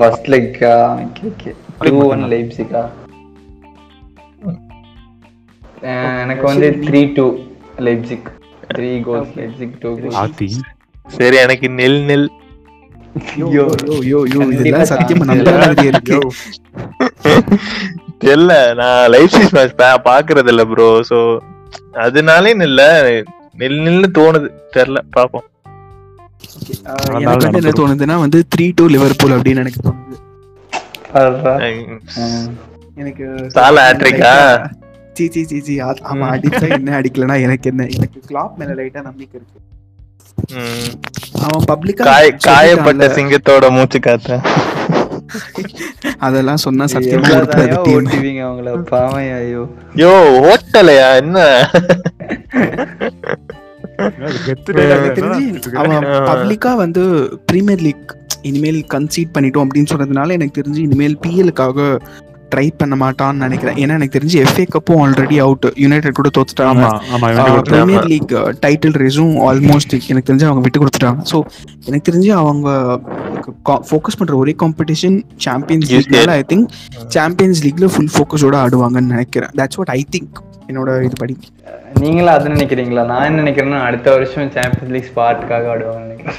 [0.01, 1.51] First லெக்கா okay okay
[1.81, 2.31] Leg two one மட்டும்தான்.
[2.33, 2.89] லைப்சிகா
[6.23, 7.25] எனக்கு வந்து three two
[7.87, 8.29] Leipzig
[8.71, 10.59] three goals Leipzig two goals
[11.07, 12.29] சரி எனக்கு நெல் நெல்
[18.23, 19.75] தெரியல நான் லைஃப் சைஸ் மேட்ச்
[20.07, 21.19] பாக்குறது இல்ல ப்ரோ சோ
[22.05, 22.83] அதனாலே இல்ல.
[23.61, 24.49] நெல் நெல்னு தோணுது.
[24.77, 25.47] தெரியல பாப்போம்.
[27.19, 30.17] எனக்கு வந்து என்ன தோணுதுன்னா வந்து த்ரீ டூ லிவர்பூல் அப்படின்னு எனக்கு தோணுது.
[33.03, 33.25] எனக்கு
[33.57, 34.35] சாலா hat-trick-ஆ?
[35.17, 35.75] சி சி சி
[36.33, 39.59] அடிச்சா என்ன அடிக்கலனா எனக்கு என்ன எனக்கு கிளாப் மேல லைட்டா நம்பிக்கை இருக்கு.
[40.59, 40.93] ம்.
[41.47, 44.41] அவன் பப்ளிக்கா காய காயப்பட்ட சிங்கத்தோட மூச்சு காத்த.
[46.27, 47.73] அதெல்லாம் சொன்னா சத்தியமா team.
[47.95, 48.69] ஓட்டுவீங்க அவங்கள?
[48.93, 49.63] பாவம் ஐயோ.
[50.03, 50.13] யோ
[50.51, 51.39] ஓட்டலையா என்ன?
[55.81, 57.03] அவன் பப்ளிக்கா வந்து
[57.51, 58.09] பிரீமியர் லீக்
[58.49, 61.87] இனிமேல் கன்சீட் பண்ணிட்டோம் அப்படின்னு சொன்னதுனால எனக்கு தெரிஞ்சு இனிமேல் பிஎலுக்காக
[62.53, 63.79] ட்ரை பண்ண மாட்டான்னு நினைக்கிறேன்.
[63.83, 66.85] ஏன்னா எனக்கு தெரிஞ்சு எஃப்ஏ கப்பும் ஆல்ரெடி அவுட் யுனைடெட் கூட தோத்துட்டாங்க.
[67.71, 68.33] பிரீமியர் லீக்
[68.65, 71.21] டைட்டில் ரேஸும் ஆல்மோஸ்ட் எனக்கு தெரிஞ்சு அவங்க விட்டு கொடுத்துட்டாங்க.
[71.33, 71.39] ஸோ
[71.89, 72.69] எனக்கு தெரிஞ்சு அவங்க
[73.91, 75.91] ஃபோக்கஸ் பண்ற ஒரே காம்படிஷன் சாம்பியன்ஸ்.
[75.95, 76.69] லீக்னால ஐ திங்க்
[77.17, 79.53] சாம்பியன்ஸ் லீக்ல ஃபுல் ஃபோக்கஸோட ஆடுவாங்கன்னு நினைக்கிறேன்.
[79.61, 80.39] தட்ஸ் வாட் ஐ திங்க்
[80.71, 81.37] என்னோட இது படி.
[82.05, 83.03] நீங்களா அது நினைக்கிறீங்களா?
[83.11, 86.39] நான் என்ன நினைக்கிறேன்னா அடுத்த வருஷம் சாம்பியன்ஸ் லீக் ஸ்பாட்டுக்காக ஆடுவாங்க நினைக்கிறேன்.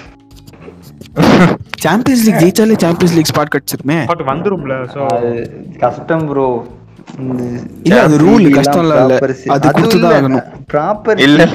[1.86, 3.98] சாம்பியன்ஸ் லீக் ஜெயிச்சாலே சாம்பியன்ஸ் லீக் ஸ்பாட் கிடைச்சிருமே.
[4.12, 5.01] பட் வந்துரும்ல சோ
[5.86, 6.50] கஷ்டம் ப்ரோ
[7.88, 8.96] இல்ல அது ரூல் கஷ்டம் இல்ல
[9.56, 10.44] அது கொடுத்துதான் ஆகணும்.
[10.72, 11.48] ப்ராப்பர் இல்ல,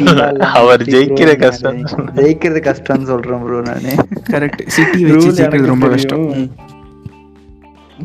[0.60, 1.78] அவர் ஜெயிக்கிற கஷ்டம்.
[2.18, 3.92] ஜெயிக்கிறது கஷ்டம்னு சொல்றேன் ப்ரோ நானு.
[4.32, 5.88] கரெக்ட் சிட்டி வச்சு ஜெயிக்கிறது ரொம்ப.
[5.94, 6.24] கஷ்டம்.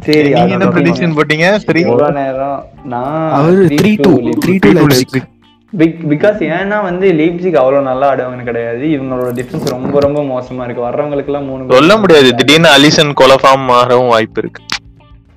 [0.06, 1.48] சரி நீங்க என்ன ப்ரெடிக்ஷன் போட்டீங்க?
[1.70, 2.60] த்ரீ எவ்வளவு நேரம்?
[2.94, 4.14] நான் அவரு three two
[4.46, 5.30] three two Leipzig
[5.78, 8.80] because ஏன்னா வந்து லீப்சிக் அவ்வளவு நல்லா ஆடுவாங்கன்னு கிடையாது.
[8.80, 10.84] இவங்களோட டிஃபென்ஸ் ரொம்ப ரொம்ப மோசமா இருக்கு.
[10.84, 12.36] வர்றவங்களுக்கு எல்லாம் மூணு சொல்ல முடியாது.
[12.36, 14.64] திடீர்னு அலிசன் கொலஃபார்ம் மாறவும் வாய்ப்பு இருக்கு.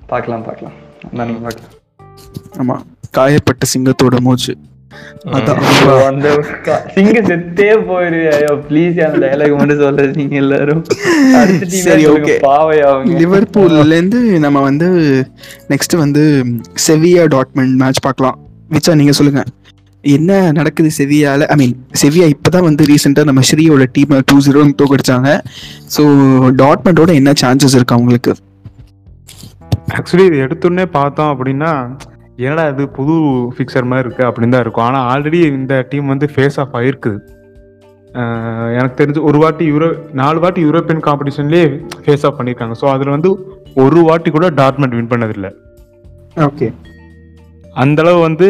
[0.07, 0.73] பார்க்கலாம் பார்க்கலாம்.
[1.11, 1.71] நான் பார்க்கலாம்.
[2.61, 2.81] ஆமா.
[3.17, 4.55] காயப்பட்ட சிங்கத்தோட மூச்சு.
[6.93, 8.19] சிங்க செத்தே போயிரு.
[8.33, 10.83] ஐயோ ப்ளீஸ் அந்த டயலாக் மட்டும் எல்லாரும்.
[11.67, 14.87] சரி, அவங்க லிவர்பூல்ல இருந்து நம்ம வந்து
[15.69, 16.45] நெக்ஸ்ட் வந்து
[16.87, 18.39] செவியா டாட்மெண்ட் மேட்ச் பார்க்கலாம்.
[18.71, 19.43] விச்சா நீங்க சொல்லுங்க.
[20.03, 21.45] என்ன நடக்குது செவியால?
[21.53, 25.29] ஐ மீன் செவியா இப்பதான் வந்து ரீசெண்டா நம்ம ஸ்ரீயோட டீம் டூ ஜீரோ தோக்கடிச்சாங்க.
[25.95, 26.03] ஸோ
[26.61, 28.33] டாட்மெண்டோட என்ன சான்சஸ் இருக்கு அவங்களுக்கு?
[29.97, 31.71] ஆக்சுவலி இது எடுத்தோடனே பார்த்தோம் அப்படின்னா
[32.45, 33.15] என்னடா இது புது
[33.55, 34.87] ஃபிக்சர் மாதிரி இருக்கு அப்படின்னு தான் இருக்கும்.
[34.89, 37.19] ஆனா ஆல்ரெடி இந்த டீம் வந்து ஃபேஸ் ஆஃப் ஆயிருக்குது.
[38.77, 39.87] எனக்கு தெரிஞ்சு ஒரு வாட்டி யூரோ
[40.21, 41.67] நாலு வாட்டி யூரோப்பியன் காம்படிஷன்லேயே
[42.05, 43.29] ஃபேஸ் ஆஃப் பண்ணியிருக்காங்க ஸோ அதில் வந்து
[43.83, 45.51] ஒரு வாட்டி கூட டார்ட்மெண்ட் வின் பண்ணதில்லை.
[46.47, 46.67] ஓகே
[47.73, 48.47] அந்த அளவு வந்து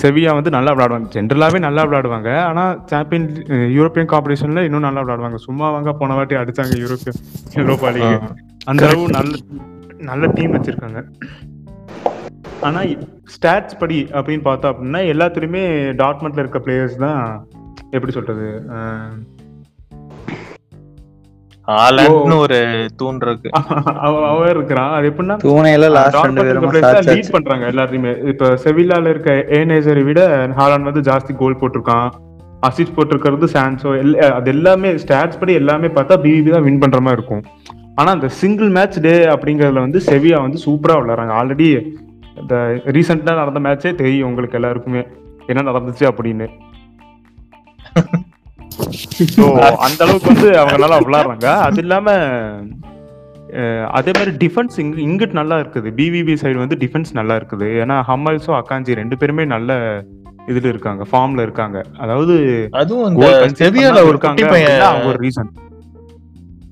[0.00, 3.26] செவியா வந்து நல்லா விளையாடுவாங்க ஜென்ரலாகவே நல்லா விளையாடுவாங்க ஆனால் சாம்பியன்
[3.74, 7.18] யூரோப்பியன் காம்படிஷனில் இன்னும் நல்லா விளையாடுவாங்க சும்மா வாங்க போன வாட்டி அடிச்சாங்க யூரோப்பியன்
[7.54, 8.24] யூரோப்பா லீக்
[8.66, 9.34] அந்த அளவு நல்ல
[10.02, 11.00] நல்ல டீம் வச்சிருக்காங்க.
[12.60, 12.80] ஆனா
[13.26, 15.62] ஸ்டாட்ஸ் படி அப்படின்னு பார்த்தோம் அப்படின்னா எல்லாத்துலயுமே
[15.96, 17.20] டாட்மெண்ட்ல இருக்க பிளேயர்ஸ் தான்
[17.90, 19.12] எப்படி சொல்றது அஹ்
[21.68, 23.50] ஹாலண்ட்னு ஒரு தூண் இருக்கு.
[23.84, 26.72] அவ- அவன் இருக்கிறான் அது எப்படின்னா தூணையில லாஸ்ட் ரெண்டு பேருமா?
[26.82, 32.08] லீட் பண்றாங்க எல்லாத்தையுமே இப்ப செவில்லால இருக்க ஏனேசரை விட ஹாலாண்ட் வந்து ஜாஸ்தி கோல் போட்டிருக்கான்.
[32.66, 37.44] அசிஸ்ட் போட்டிருக்கிறது சான்சோ அது எல்லாமே ஸ்டாட்ஸ் படி எல்லாமே பார்த்தா பிபிபி தான் வின் பண்ற மாதிரி இருக்கும்.
[37.94, 41.32] ஆனா அந்த சிங்கிள் மேட்ச் டே அப்படிங்கறதுல வந்து செவியா வந்து சூப்பரா விளையாடுறாங்க.
[41.32, 41.84] ஆல்ரெடி
[42.40, 45.06] இந்த ரீசெண்டா நடந்த மேட்சே தெரியும் உங்களுக்கு எல்லாருக்குமே.
[45.46, 46.48] என்ன நடந்துச்சு அப்படின்னு.
[49.18, 49.46] So,
[49.86, 52.08] அந்த அளவுக்கு வந்து அவங்க நல்லா விளையாடுறாங்க அது இல்லாம
[53.90, 55.88] அதே மாதிரி டிஃபென்ஸ் இங்க இங்கிட்டு நல்லா இருக்குது.
[55.98, 57.66] பிவிபி சைடு வந்து டிஃபென்ஸ் நல்லா இருக்குது.
[57.82, 59.72] ஏன்னா ஹம்மல்ஸும் அக்காஞ்சி ரெண்டு பேருமே நல்ல
[60.46, 61.82] இதுல இருக்காங்க ஃபார்ம்ல இருக்காங்க.
[61.98, 62.34] அதாவது
[62.70, 63.16] அதுவும்
[63.62, 65.50] செவியால ஒரு குட்டி பையன் அவங்க ஒரு ரீசன்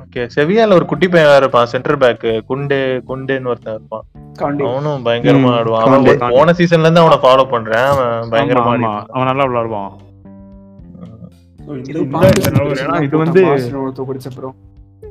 [0.04, 4.04] ஓகே செவியால ஒரு குட்டி பையன் வேற இருப்பான் சென்டர் பேக் குண்டு குண்டுன்னு ஒருத்தன் இருப்பான்.
[4.40, 4.64] காண்டி.
[4.70, 6.32] அவனும் பயங்கரமா ஆடுவான்.
[6.36, 7.86] போன சீசன்ல இருந்து அவனை ஃபாலோ பண்றேன்.
[7.92, 8.74] அவன் பயங்கரமா
[9.16, 9.92] அவன் நல்லா விளையாடுவான்
[13.02, 13.42] இது வந்து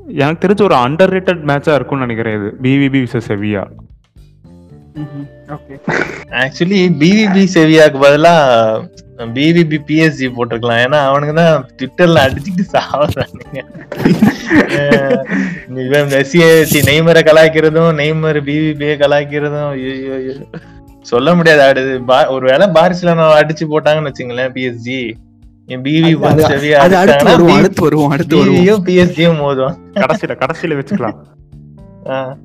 [0.08, 2.54] எனக்கு தெரிஞ்ச ஒரு அண்டர் ரேட்டட் மேட்சா இருக்கும்னு நினைக்கிறேன் இது.
[2.62, 3.68] BVB versus Sevilla
[5.48, 5.80] okay
[6.30, 8.34] actually BVB செவியாக்கு பதிலா
[9.18, 10.84] பிவிபி பிஎஸ்ஜி போட்டிருக்கலாம்.
[10.86, 13.60] ஏன்னா அவனுக்கு தான் ட்விட்டர்ல அடிச்சுட்டு சாவறானுங்க.
[16.12, 20.44] மெஸ்ஸியை சி, நெய்மரை கலாய்க்கிறதும் நெய்மர் பிவிபியை கலாய்க்கிறதும்.
[21.02, 21.62] சொல்ல முடியாது.
[21.64, 25.14] ஆடுது பா- ஒருவேளை பார்சிலோனா அடிச்சு போட்டாங்கன்னு வச்சுங்களேன் பிஎஸ்ஜி
[25.68, 28.66] பிவி அது- செவியா அது அடுத்து வருவோம் அடுத்து வருவோம் அடுத்து வருவோம்.
[28.66, 29.76] பிவியும் பிஎஸ்ஜியும் மோதும்.
[29.94, 31.16] கடைசியில கடைசியில வச்சுக்கலாம்.
[32.06, 32.36] அஹ்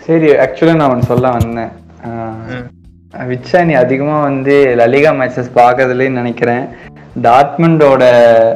[0.00, 1.68] சரி ஆக்சுவலா நான் சொல்ல வந்தேன்.
[3.12, 6.64] விச்சா நீ அதிகமா வந்து லலிகா மேட்சஸ் பார்க்கறதுலன்னு நினைக்கிறேன்.
[7.22, 8.04] டாட்மண்டோட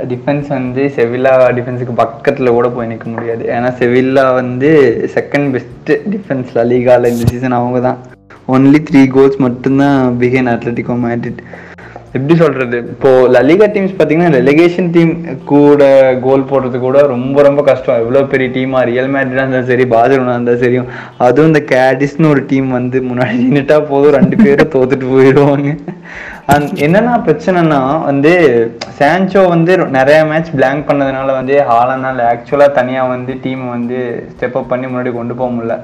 [0.09, 3.45] டிஃபென்ஸ் வந்து செவில்லா டிஃபென்ஸுக்கு பக்கத்துல கூட போய் நிற்க முடியாது.
[3.45, 7.99] ஏன்னா செவில்லா வந்து செகண்ட் பெஸ்ட் டிஃபென்ஸ் லலிகால இந்த சீசன் அவங்க தான்.
[8.49, 11.39] ஒன்லி த்ரீ கோல்ஸ் மட்டும்தான் பிகேன் அத்லட்டிகோ மேட்ரிட்
[12.17, 12.79] எப்படி சொல்றது?
[12.93, 15.13] இப்போ லலிகா டீம்ஸ் பாத்தீங்கன்னா ரெலிகேஷன் டீம்
[15.51, 15.83] கூட
[16.25, 18.01] கோல் போடுறது கூட ரொம்ப ரொம்ப கஷ்டம்.
[18.03, 20.81] எவ்வளவு பெரிய டீமா ரியல் மேட்ரிடா இருந்தாலும் சரி பார்சலோனா இருந்தாலும் சரி.
[21.27, 24.17] அதுவும் இந்த கேடிஸ்னு ஒரு டீம் வந்து முன்னாடி நின்னுட்டா போதும்.
[24.19, 25.77] ரெண்டு பேரும் தோத்துட்டு போயிடுவாங்க.
[26.55, 28.35] அண்ட் என்னன்னா பிரச்சனைனா வந்து
[28.99, 33.99] சான்சோ வந்து நிறைய மேட்ச் பிளாங்க் பண்ணதுனால வந்து ஹாலனால் ஆக்சுவலா தனியா வந்து டீம் வந்து
[34.35, 35.77] ஸ்டெப் அப் பண்ணி முன்னாடி கொண்டு போக முடியல.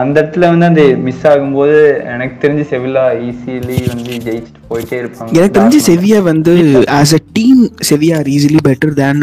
[0.00, 1.74] அந்த இடத்துல வந்து அந்த மிஸ் ஆகும்போது
[2.12, 5.28] எனக்கு தெரிஞ்சு செவில்லா ஈஸிலி வந்து ஜெயிச்சுட்டு போயிட்டே இருப்பாங்க.
[5.36, 6.52] எனக்கு தெரிஞ்சு செவியா வந்து
[6.98, 9.22] as a team Sevilla are easily better than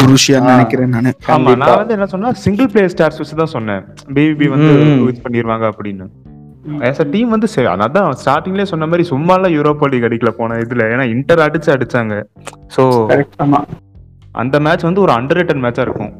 [0.00, 0.40] Borussia.
[0.50, 1.12] நினைக்கிறேன் நானு.
[1.36, 1.54] ஆமா.
[1.62, 3.82] நான் வந்து என்ன சொன்னா சிங்கிள் பிளேயர் ஸ்டார்ஸ் வச்சு தான் சொன்னேன்.
[4.18, 4.72] பிவிபி வந்து.
[5.08, 6.06] இது பண்ணிடுவாங்க அப்படின்னு.
[6.90, 7.48] ஆஸ் அ டீம் வந்து
[7.86, 10.84] அதான் ஸ்டார்டிங்லேயே சொன்ன மாதிரி சும்மாலாம் யூரோப்பா லீக் அடிக்கல போன இதுல.
[10.94, 12.14] ஏன்னா இன்டர் அடிச்சு அடிச்சாங்க.
[13.46, 13.60] ஆமா.
[14.42, 16.12] அந்த மேட்ச் வந்து ஒரு அண்டர் ரேட்டட் மேட்சா இருக்கும்.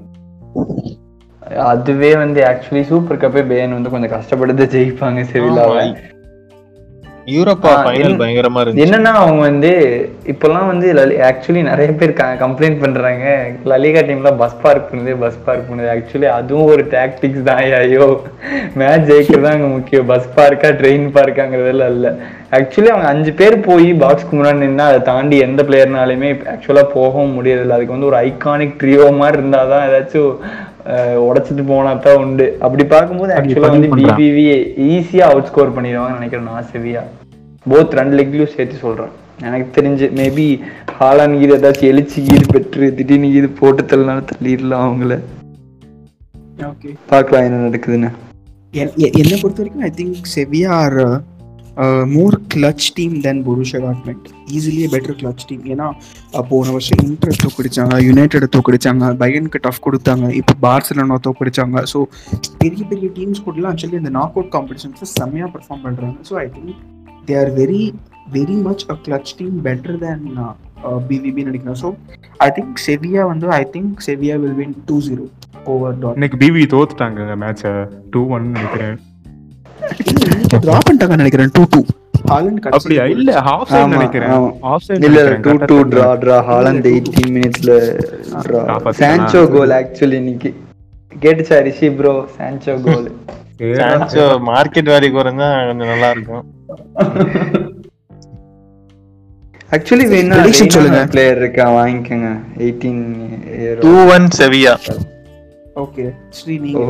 [1.52, 6.10] அதுவே வந்து ஆக்சுவலி சூப்பர் கப்பே பேன் வந்து கொஞ்சம் கஷ்டப்பட்டு ஜெயிப்பாங்க செவில்லாவை ஆமா.
[7.26, 8.84] யூரோப்பா ஃபைனல் பயங்கரமா இருந்துச்சு.
[8.84, 9.70] என்னன்னா அவங்க வந்து
[10.26, 10.86] இப்பெல்லாம் வந்து
[11.28, 12.10] ஆக்சுவலி நிறைய பேர்
[12.42, 13.24] கம்ப்ளைண்ட் பண்றாங்க.
[13.64, 18.22] லலிகா டீம்ல பஸ் பார்க் பண்ணுது பஸ் பார்க் பண்ணுது ஆக்சுவலி அதுவும் ஒரு டாக்டிக்ஸ் தான் ஐயோ.
[18.74, 20.06] மேட்ச் ஜெயிக்கிறது அங்க முக்கியம்.
[20.06, 22.10] பஸ் பார்க்கா ட்ரெயின் பார்க்காங்கிறதெல்லாம் இல்ல.
[22.52, 27.78] ஆக்சுவலி அவங்க அஞ்சு பேர் போய் பாக்ஸ்க்கு முன்னாடி நின்னா அதை தாண்டி எந்த பிளேயர்னாலுமே ஆக்சுவலா போகவும் முடியறதில்ல.
[27.78, 30.32] அதுக்கு வந்து ஒரு ஐகானிக் ட்ரியோ மாதிரி இருந்தாதான் ஏதாச்சும்
[31.26, 32.46] உடைச்சிட்டு போனா தான் உண்டு.
[32.66, 34.16] அப்படி பார்க்கும்போது ஆக்சுவலா வந்து பண்றான்.
[34.18, 34.44] பிபிவி
[34.94, 37.02] ஈஸியா அவுட் ஸ்கோர் பண்ணிடுவாங்கன்னு நினைக்கிறேன் நான் செவியா.
[37.70, 39.12] போத் ரெண்டு லெக்லயும் சேர்த்து சொல்றேன்.
[39.46, 40.46] எனக்கு தெரிஞ்சு மேபி
[40.98, 45.16] ஹாலான் கீது ஏதாச்சும் எழுச்சி கீது பெற்று திடீர்னு கீது போட்டு தள்ளனால தள்ளிடலாம் அவங்கள.
[46.70, 48.10] ஓகே பார்க்கலாம் என்ன நடக்குதுன்னு.
[49.20, 51.00] என்னை பொறுத்த வரைக்கும் I think Sevilla are
[52.14, 55.86] more clutch team then Borussia Dortmund ஈஸிலியே better clutch team ஏன்னா
[56.50, 62.00] போன வருஷம் இன்டர் தோக்கடிச்சாங்க யுனைடெட் தோக்கடிச்சாங்க பயனுக்கு டஃப் கொடுத்தாங்க இப்போ பார்சலோனா தோக்கடிச்சாங்க ஸோ
[62.64, 66.74] பெரிய பெரிய டீம்ஸ் கூடலாம் ஆக்சுவலி இந்த நாக் அவுட் காம்படிஷன்ஸை செம்மையாக பர்ஃபார்ம் பண்ணுறாங்க so I think
[67.30, 67.82] they are very
[68.36, 70.22] very much a clutch team better than
[71.08, 71.78] PVP நினைக்கிறேன்.
[71.82, 71.88] ஸோ
[72.46, 75.26] ஐ திங்க் செவியா வந்து I think Sevilla will win two zero
[75.74, 77.72] over dot இன்னைக்கு PV தோத்துட்டாங்க மேட்சை
[78.14, 78.96] two one நினைக்கிறேன்.
[80.54, 81.52] Draw பண்ணிட்டாங்க நினைக்கிறேன்.
[81.56, 81.80] Two two
[82.28, 83.02] Haaland அப்படியா?
[83.14, 84.30] இல்ல ஹாஃப் சைடு ஆமா, நினைக்கிறேன்.
[84.34, 84.50] ஆமா.
[84.70, 87.72] ஆஃப் சைடு இல்ல two two draw draw Haaland eighteen மினிட்ஸ்ல
[88.44, 89.00] டிரா ஆ, பாத்தீங்களா?
[89.02, 90.50] சான்சோ கோல் ஆக்சுவலி இன்னைக்கு.
[91.16, 93.08] கேட்டுச்சா Rishi bro Sancho goal
[93.80, 96.44] Sancho market value குறைஞ்சா கொஞ்சம் நல்லா இருக்கும்.
[99.72, 100.98] ஆக்சுவலி வேணா Prediction சொல்லுங்க.
[101.12, 101.64] பிளேயர் இருக்கா?
[101.76, 102.30] வாங்கிக்கோங்க.
[102.58, 103.02] Eighteen
[103.82, 104.74] two one Sevilla
[105.76, 106.04] okay
[106.76, 106.84] oh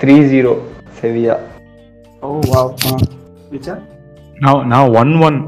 [0.00, 0.52] three zero
[0.98, 1.34] Sevilla.
[2.22, 2.72] Oh wow
[3.52, 3.74] விச்சா
[4.36, 5.38] நான் நான் one one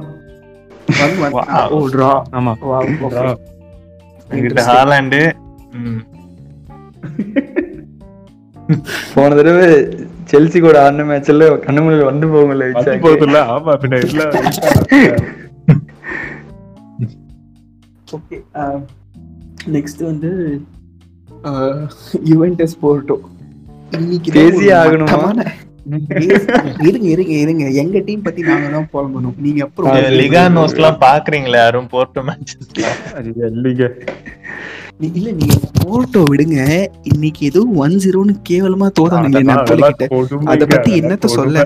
[0.99, 1.35] one one
[1.71, 2.53] oh draw ஆமா.
[2.65, 3.25] வாவ் ஓகே
[4.31, 5.21] எங்கிட்ட ஹாலாண்டு.
[9.13, 9.67] போன தடவை
[10.31, 12.65] செல்சி கூட ஆடின மேட்ச்ல கண்ணு முன்னாடி வந்து போகல
[13.05, 13.39] போகுதுல்ல?
[13.55, 14.23] ஆமா பின்ன இல்ல.
[18.09, 18.37] ஓகே
[19.77, 20.31] நெக்ஸ்ட் வந்து
[22.31, 23.17] யுவென்டஸ் போர்ட்டோ
[23.93, 25.33] இன்னைக்கு ஒரு ஆகணுமா?
[26.87, 27.65] இருங்க இருங்க இருங்க.
[27.83, 32.69] எங்க டீம் பத்தி நாங்க தான் புலம்பணும் நீங்க அப்புறம் லிகா நோஸ்லாம் பாக்குறீங்களா யாரும் போர்ட்டோ மேட்சஸ்
[35.09, 36.59] இல்ல நீங்க போர்ட்டோ விடுங்க.
[37.11, 39.57] இன்னைக்கு ஏதோ ஒன் ஜீரோன்னு கேவலமா தோதானுங்க
[40.53, 41.59] அத பத்தி என்னத்த சொல்ல?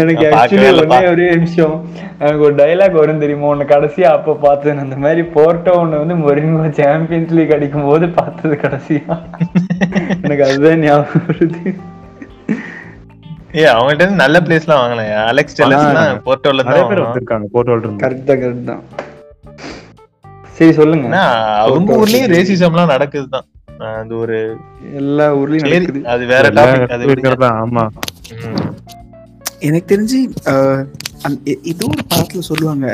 [0.00, 0.68] எனக்கு ஆக்சுவலி.
[0.82, 1.74] ஒரே ஒரே நிமிஷம்.
[2.22, 3.50] எனக்கு ஒரு டைலாக் வரும் தெரியுமா?
[3.52, 4.82] உன்னை கடைசியா அப்ப பார்த்தேன்.
[4.84, 9.16] அந்த மாதிரி போர்ட்டோ ஒண்ணு வந்து மொரிங்கோ சாம்பியன்ஸ் லீக் அடிக்கும் போது பார்த்தது கடைசியா.
[10.22, 11.62] எனக்கு அதுதான் ஞாபகம் வருது.
[13.58, 17.04] ஏ அவங்கள்ட்ட இருந்து நல்ல பிளேஸ்லாம் வாங்கலாம் அலெக்ஸ் டெலஸ்லாம் போர்ட்டோல நிறைய தான் பேர்.
[17.04, 18.02] வந்திருக்காங்க போட்டோல இருந்து.
[18.04, 18.82] கரெக்ட் தான் கரெக்ட் தான்.
[20.58, 21.08] சரி சொல்லுங்க.
[21.64, 23.48] அவங்க ஊர்லயும் ரேசிசம்லாம் நடக்குதுதான்.
[24.00, 24.36] அது ஒரு
[25.00, 26.00] எல்லா ஊர்லயும் நடக்குது.
[26.14, 27.84] அது வேற டாபிக் அது ஆமா.
[29.60, 30.82] எனக்கு தெரிஞ்சு அஹ்,
[31.64, 32.86] ஏதோ ஒரு படத்துல சொல்லுவாங்க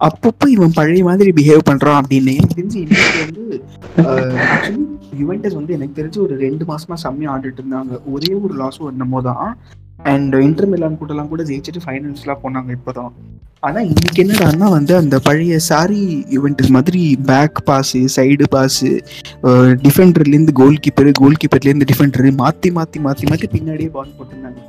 [0.00, 2.32] அப்பப்போ இவன் பழைய மாதிரி பிஹேவ் பண்றான் அப்படின்னு.
[2.32, 3.44] எனக்கு தெரிஞ்சு இன்னைக்கு வந்து
[4.46, 4.82] ஆக்சுவலி
[5.18, 8.00] யுவென்டஸ் வந்து எனக்கு தெரிஞ்சு ஒரு ரெண்டு மாசமா செம்மையா ஆடிட்டு இருந்தாங்க.
[8.06, 9.46] ஒரே ஒரு லாஸும் என்னமோ தான்.
[10.12, 13.10] அண்ட் இன்டர் மிலான் கூடலாம் கூட ஜெயிச்சுட்டு ஃபைனல்ஸ்லாம் போனாங்க இப்போதான்.
[13.66, 16.02] ஆனா இன்னைக்கு என்னடான்னா வந்து அந்த பழைய சாரி
[16.36, 18.80] யுவென்டஸ் மாதிரி பேக் பாஸ் சைடு பாஸ்
[19.84, 24.60] டிஃபெண்டர்ல இருந்து கோல் கீப்பர் கோல் கீப்பர்ல இருந்து டிஃபெண்டர் மாத்தி மாத்தி மாத்தி மாத்தி பின்னாடியே பால் போட்டிருந்தாங்க.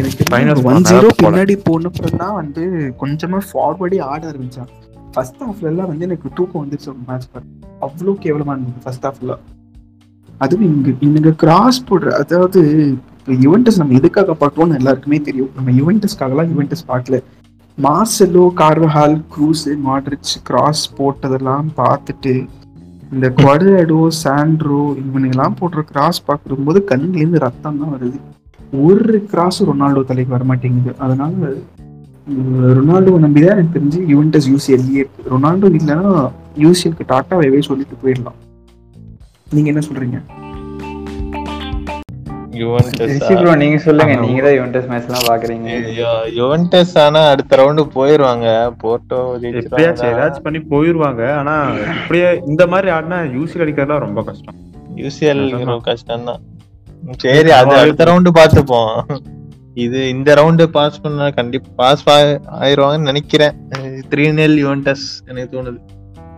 [0.00, 1.10] எனக்கு ஒன் ஜீரோ.
[1.22, 2.64] பின்னாடி போனப்பறம் தான் வந்து
[3.02, 4.70] கொஞ்சமா ஃபார்வர்டே ஆட ஆரம்பிச்சான்.
[5.14, 7.52] ஃபர்ஸ்ட் ஹாஃப்ல எல்லாம் வந்து எனக்கு தூக்கம் வந்துருச்சு ஒரு மேட்ச் பார்த்து
[7.86, 9.34] அவ்வளோ கேவலமா இருந்தது ஃபர்ஸ்ட் ஹாஃப்ல
[10.44, 12.62] அதுவும் இங்க இங்க கிராஸ் போடுற அதாவது
[13.44, 15.50] யுவென்டஸ் நம்ம எதுக்காக பார்க்கணும்னு எல்லாருக்குமே தெரியும்.
[15.56, 17.18] நம்ம யுவென்டஸ்க்காகலாம் யுவென்டஸ் பார்க்கல.
[17.78, 22.34] Marcelo Carvajal Kroos Modric cross போட்டதெல்லாம் பார்த்துட்டு
[23.14, 28.18] இந்த குவாட்ராடோ சாண்ட்ரோ இவனுங்கெல்லாம் போடுற கிராஸ் பார்க்கும்போது கண்ணுலேருந்து ரத்தம் தான் வருது.
[28.86, 31.52] ஒரு கிராஸ் ரொனால்டோ தலைக்கு வர மாட்டேங்குது அதனால
[32.78, 35.98] ரொனால்டோ ரொனால்டோ நம்பிதான் எனக்கு தெரிஞ்சு யுவென்டஸ் யூசிஎல்லே இருக்கு ரொனால்டோ இல்லைன்னா
[36.64, 38.38] யூசிஎல்க்கு டாட்டா வைவே சொல்லிட்டு போயிடலாம்.
[39.54, 40.18] நீங்க என்ன சொல்றீங்க?
[43.62, 44.14] நீங்க சொல்லுங்க.
[44.24, 45.68] நீங்க தான் யுவென்டஸ் மேட்ச் எல்லாம் பாக்குறீங்க.
[46.40, 48.46] யுவென்டஸ் ஆனா அடுத்த ரவுண்டு போயிருவாங்க.
[48.82, 49.20] போர்ட்டோ
[49.62, 51.22] எப்படியாச்சும் ஏதாச்சும் பண்ணி போயிருவாங்க.
[51.40, 51.54] ஆனா
[52.00, 54.58] இப்படியே இந்த மாதிரி ஆடினா யூசி அடிக்கிறதுலாம் ரொம்ப கஷ்டம்.
[55.02, 55.46] யூசிஎல்.
[55.90, 56.42] கஷ்டம் தான்
[57.24, 58.94] சரி அது அடுத்த ரவுண்டு பாத்துப்போம்.
[59.84, 62.04] இது இந்த ரவுண்டு பாஸ் பண்ணா கண்டிப்பா பாஸ்
[62.60, 63.56] ஆயிருவாங்கன்னு நினைக்கிறேன்.
[64.12, 65.80] த்ரீ நெல் யுவென்டஸ் எனக்கு தோணுது.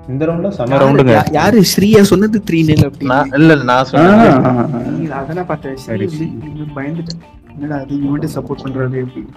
[0.09, 4.21] இந்த ரவுண்ட்ல செம ரவுண்டுங்க யாரு ஸ்ரீயா சொன்னது த்ரீ நெல் நான் அப்படின்னு இல்ல இல்ல, நான் சொன்னேன்
[4.95, 5.77] நீ அதெல்லாம் பார்த்தேன்.
[5.85, 6.07] சரி,
[6.77, 7.21] பயந்துட்டேன்
[7.53, 9.35] என்னடா அது யுவென்டஸ் சப்போர்ட் பண்றாரு அப்படின்னு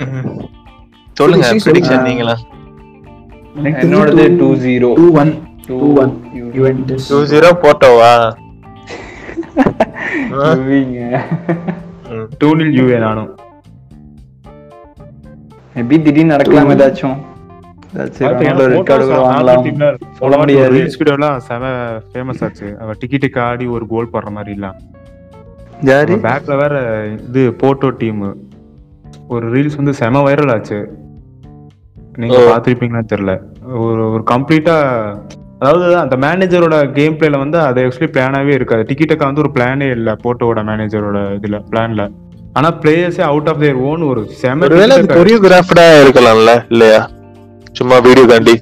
[0.08, 0.26] ம்.
[1.16, 2.04] சொல்லுங்க ப்ரெடிக்ஷன்.
[2.08, 2.34] நீங்களா?
[3.72, 5.32] என்னோடது two zero two one
[5.68, 6.12] two one
[6.56, 8.12] Juventus two zero போட்டோவா?
[12.40, 13.30] Two nil யூஏ நானும்.
[15.76, 17.16] மேபி திடீர்னு நடக்கலாம் ஏதாச்சும்.
[17.94, 19.98] ஏதாச்சும் ரொனால்டோ ரெட் கார்டு கூட வாங்கலாம்.
[20.12, 20.72] சொல்ல முடியாது.
[20.74, 21.64] ரீல்ஸ் வீடியோலாம் செம
[22.12, 22.76] ஃபேமஸ் ஆச்சு.
[22.80, 24.68] அவ டிக்கி டிக்கி ஆடி ஒரு கோல் போடுற மாதிரி இல்ல.
[26.26, 26.74] பேக்ல வேற
[27.28, 28.22] இது போட்டோ டீம்.
[29.28, 30.78] ஒரு ரீல்ஸ் வந்து செம வைரல் ஆச்சு.
[32.16, 32.38] நீங்க.
[32.50, 33.34] பாத்திருப்பீங்களான்னு தெரியல.
[33.86, 34.76] ஒரு ஒரு கம்ப்ளீட்டா
[35.58, 38.82] அதாவது அந்த மேனேஜரோட கேம் பிளேல வந்து அது ஆக்சுவலி பிளானாவே இருக்காது.
[38.82, 42.04] டிக்கெட்டுக்கு வந்து ஒரு பிளானே இல்ல போட்டோவோட மேனேஜரோட இதுல பிளான்ல
[42.52, 47.00] ஆனா பிளேயர்ஸே அவுட் ஆஃப் தேர் ஓன் ஒரு செம கொரியோகிராஃப்டா இருக்கலாம்ல இல்லையா?
[47.78, 48.54] சும்மா வீடியோ காண்டி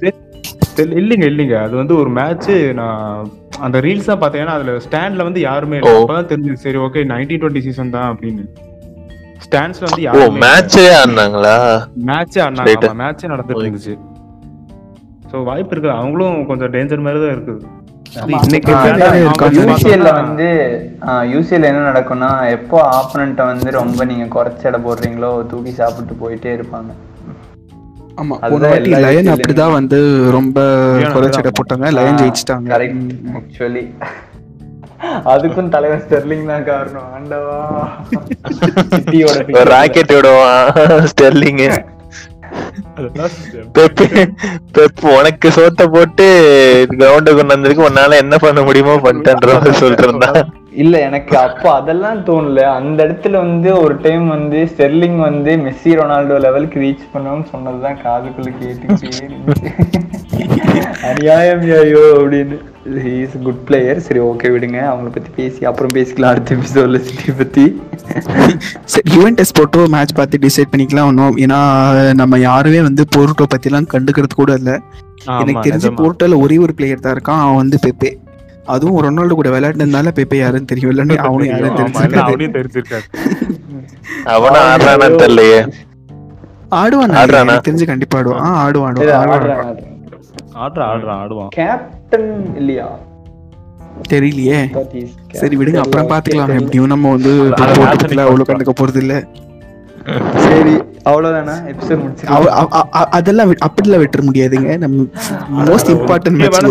[1.01, 1.55] இல்லைங்க இல்லைங்க.
[1.65, 3.29] அது வந்து ஒரு மேட்ச் நான்
[3.65, 5.93] அந்த ரீல்ஸ் தான் அதுல ஸ்டாண்ட்ல வந்து யாருமே இல்லை.
[5.99, 6.59] அப்பதான் தெரிஞ்சது.
[6.65, 8.43] சரி ஓகே நைன்டீன் டுவெண்ட்டி சீசன் தான் அப்படின்னு.
[9.45, 11.55] ஸ்டாண்ட்ஸ்ல வந்து ஓ யாருமே மேட்சே ஆடினாங்களா?
[12.09, 12.39] மேட்சே.
[12.45, 12.93] ஆடினாங்க.
[13.01, 13.95] மேட்சே நடந்துட்டு இருந்துச்சு
[15.31, 17.63] ஸோ வாய்ப்பு இருக்கு அவங்களும் கொஞ்சம் டேஞ்சர் மாதிரி தான் இருக்குது.
[19.57, 20.47] யூசிஎல்ல வந்து
[21.33, 26.91] யூசிஎல் என்ன நடக்கும்னா எப்போ ஆப்பனண்ட்டை வந்து ரொம்ப நீங்க குறைச்ச எடை போடுறீங்களோ தூக்கி சாப்பிட்டு போயிட்டே இருப்பாங்க.
[28.21, 29.97] ஆமா போன வாட்டி லயன் அப்படிதான் வந்து
[30.37, 30.59] ரொம்ப
[31.15, 31.49] குறைச்சிட.
[31.57, 32.67] போட்டாங்க லயன் ஜெயிச்சிட்டாங்க.
[32.73, 33.83] கரெக்ட் ஆக்சுவலி
[35.31, 37.59] அதுக்கும் தலைவர் ஸ்டெர்லிங் தான் காரணம் ஆண்டவா.
[38.95, 40.65] சிட்டியோட ஒரு ராக்கெட் விடுவான்
[41.11, 41.61] ஸ்டெர்லிங்.
[45.17, 46.25] உனக்கு சோத்த போட்டு
[46.91, 49.49] கிரவுண்ட கொண்டு வந்திருக்கு உன்னால என்ன பண்ண முடியுமோ பண்ணிட்டேன்ற
[50.05, 50.31] இருந்தா
[50.77, 52.61] இல்ல எனக்கு அப்போ அதெல்லாம் தோணல.
[52.79, 58.51] அந்த இடத்துல வந்து ஒரு டைம் வந்து ஸ்டெர்லிங் வந்து மெஸ்ஸி ரொனால்டோ லெவலுக்கு ரீச் பண்ணுவோம்னு சொன்னதுதான் காதுக்குள்ள
[58.59, 59.25] கேட்டுக்கிட்டே
[61.09, 62.57] அநியாயம் ஐயோ அப்படின்னு.
[63.23, 64.77] இஸ் குட் பிளேயர் சரி ஓகே விடுங்க.
[64.91, 67.65] அவங்கள பத்தி பேசி அப்புறம் பேசிக்கலாம் அடுத்த எபிசோட்ல சிட்டி பத்தி.
[68.93, 71.59] சரி யுவென்டஸ் போட்டோ மேட்ச் பார்த்து டிசைட் பண்ணிக்கலாம் ஒன்றும் ஏன்னா
[72.21, 74.71] நம்ம யாருமே வந்து போர்ட்டோ பத்திலாம் கண்டுக்கிறது கூட இல்ல.
[75.41, 77.43] எனக்கு தெரிஞ்சு போர்ட்டோல ஒரே ஒரு பிளேயர் தான் இருக்கான்.
[77.45, 78.11] அவன் வந்து பெப்பே
[78.67, 83.05] அதுவும் ரொனால்டோ கூட விளையாடுனதுனால பெப்பே யாருன்னு தெரியும் இல்லைன்னா அவனும் யாரும் தெரிஞ்சிருக்காது.
[84.35, 85.59] அவனும் ஆடுறானான்னு தெரியலையே.
[86.71, 87.13] ஆடுவான்
[87.67, 88.41] தெரிஞ்சு கண்டிப்பா ஆடுவான்.
[88.63, 88.95] ஆடுவான் ஆடுவான்.
[88.95, 89.67] ஆடுறேன், ஆடுவான்.
[89.67, 89.93] ஆடுறேன்.
[90.63, 91.51] ஆடுறான் ஆடுறான் ஆடுவான்.
[91.57, 92.87] கேப்டன் இல்லையா?
[94.09, 94.59] தெரியலையே.
[95.33, 96.09] சரி விடுங்க அப்புறம்.
[96.09, 96.53] பாத்துக்கலாம்.
[96.59, 99.15] எப்படியும் நம்ம வந்து அவ்வளவு கண்டுக்க போறது இல்ல.
[100.45, 100.73] சரி
[101.09, 101.55] அவ்வளவுதானா?
[101.71, 102.27] எபிசோட் முடிச்சு
[103.17, 104.77] அதெல்லாம் அப்படிலாம் விட்டுற முடியாதுங்க.
[104.77, 105.05] நம்ம
[105.65, 106.61] மோஸ்ட் இம்பார்ட்டன்ட் மேட்ச்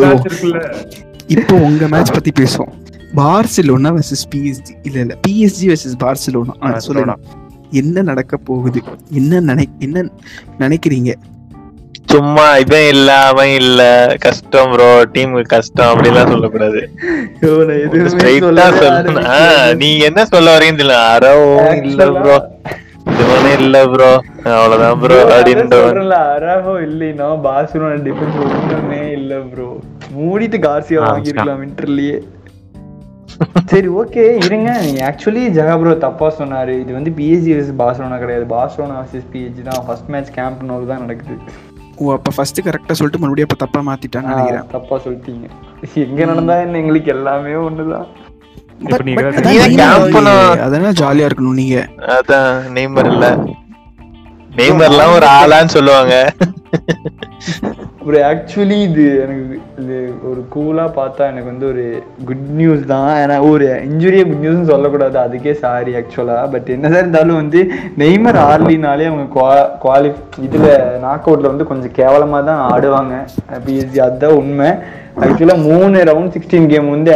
[1.28, 2.72] இப்போ உங்க மேட்ச் பத்தி பேசுவோம்.
[3.16, 6.54] பார்சிலோனா வெர்சஸ் பிஎஸ்ஜி இல்ல இல்ல பிஎஸ்ஜி வெர்சஸ் பார்சிலோனா.
[6.62, 7.14] ஆ, சொல்லுங்க.
[7.72, 8.80] என்ன நடக்க போகுது?
[9.10, 10.04] என்ன நினை என்ன
[10.58, 11.12] நினைக்கிறீங்க?
[12.10, 13.80] சும்மா இவன் இல்ல அவன் இல்ல.
[14.18, 16.80] கஷ்டம் ப்ரோ டீமுக்கு கஷ்டம் அப்படிலாம் சொல்லக்கூடாது.
[17.40, 19.74] சொல்லணும் ஆ, ஆரம்பிக்கல.
[19.74, 20.98] நீங்க என்ன சொல்ல வரீங்கன்னு தெரியல.
[21.14, 22.36] அரவும் இல்ல ப்ரோ
[23.20, 24.10] இவனே இல்ல ப்ரோ
[24.44, 29.68] அவ்வளவுதான் ப்ரோ அப்படின்ற அராகோ இல்லைன்னா பார்சிலோனா டிஃபென்ஸ் ஒண்ணுமே இல்ல ப்ரோ
[30.14, 32.22] மூடிட்டு கார்சியா வாங்கிருக்கலாம் வின்டர்லயே
[33.70, 34.80] சரி ஓகே இருங்க.
[34.82, 36.80] நீங்க ஆக்சுவலி ஜெகா ப்ரோ தப்பா சொன்னாரு.
[36.80, 38.44] இது வந்து பிஎஸ்ஜி வர்சஸ் பார்சலோனா கிடையாது.
[38.44, 39.84] பார்சலோனா வர்சஸ் பிஎஸ்ஜி தான்.
[39.86, 41.36] ஃபர்ஸ்ட் மேட்ச் கேம்ப் நோ தான் நடக்குது.
[41.96, 44.66] ஓ அப்ப ஃபர்ஸ்ட் கரெக்டா சொல்லிட்டு மறுபடியும் அப்ப தப்பா மாத்திட்டான்னு ஆ, நினைக்கிறேன்.
[44.70, 45.46] தப்பா சொல்லிட்டீங்க.
[45.94, 46.78] எங்க நடந்தா என்ன?
[46.78, 48.06] எங்களுக்கு எல்லாமே ஒண்ணுதான்.
[50.66, 51.88] அதனால ஜாலியா இருக்கணும் நீங்க.
[52.06, 53.26] அதான் நெய்மர் இல்ல.
[54.58, 56.14] நெய்மர்லாம் ஒரு ஆளான்னு சொல்லுவாங்க.
[58.08, 59.96] ஒரு ஆக்சுவலி இது எனக்கு இது
[60.30, 61.84] ஒரு கூலா பார்த்தா எனக்கு வந்து ஒரு
[62.28, 63.10] குட் நியூஸ் தான்.
[63.22, 65.16] ஏன்னா ஒரு இன்ஜுரியை குட் நியூஸ்னு சொல்லக்கூடாது.
[65.24, 67.60] அதுக்கே சாரி ஆக்சுவலா பட் என்னதான் இருந்தாலும் வந்து
[68.02, 70.10] நெய்மர் ஆர்லினாலே அவங்க குவா குவாலி
[70.46, 70.68] இதில்
[71.04, 73.16] நாக் அவுட்ல வந்து கொஞ்சம் கேவலமாக தான் ஆடுவாங்க.
[73.66, 74.70] பிஎஸ்ஜி அதுதான் உண்மை.
[75.24, 77.12] ஆக்சுவலாக மூணு ரவுண்ட் சிக்ஸ்டீன் கேம் வந்து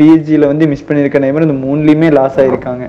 [0.00, 2.86] பிஎஸ்ஜியில் வந்து மிஸ் பண்ணியிருக்க நெய்மர் இந்த மூணுலேயுமே லாஸ் ஆகிருக்காங்க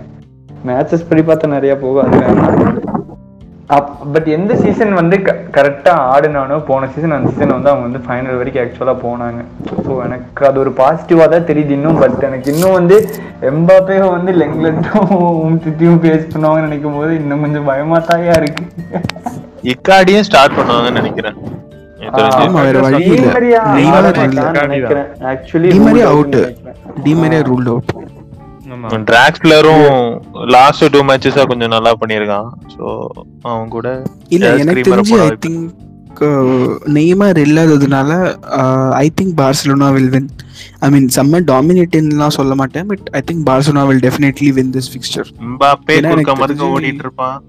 [0.70, 3.02] மேட்சஸ் படி பார்த்தா நிறையா போகும் அது வேணாம்
[4.14, 5.16] பட் எந்த சீசன் வந்து
[5.56, 9.42] கரெக்டா ஆடினானோ போன சீசன் அந்த சீசன் வந்து அவங்க வந்து ஃபைனல் வரைக்கும் ஆக்சுவலா போனாங்க.
[9.86, 12.98] ஸோ எனக்கு அது ஒரு பாசிட்டிவா தான் தெரியுது இன்னும் பட் எனக்கு இன்னும் வந்து
[13.52, 18.66] எம்பாப்பே வந்து லெங்லண்டும் சிட்டியும் பேஸ் பண்ணுவாங்கன்னு நினைக்கும் போது இன்னும் கொஞ்சம் பயமாத்தாயா இருக்கு.
[19.74, 21.38] இக்காடியும் ஸ்டார்ட் பண்ணுவாங்கன்னு நினைக்கிறேன்.
[25.34, 25.70] Actually
[27.52, 27.92] ruled out.
[29.06, 29.86] டிராக்ஸ்லரும்
[30.50, 32.50] last two மேட்சஸா கொஞ்சம் நல்லா பண்ணியிருக்கான்.
[32.74, 32.84] சோ
[33.44, 33.88] அவன் கூட
[34.30, 35.30] இல்ல எனக்கு தெரிஞ்சு ஐ.
[35.44, 35.72] திங்க்
[36.94, 38.10] நெய்மர் இல்லாததுனால
[38.96, 40.28] I think Barcelona will win
[40.80, 44.90] I mean செம்ம டாமினேட்டின்லாம் சொல்ல மாட்டேன் but I think Barcelona will definitely win this
[45.42, 47.40] Mbappe குறுக்க எனக்கு மறுக்க தெரிஞ்சு- ஓடிட்டு இருப்பான்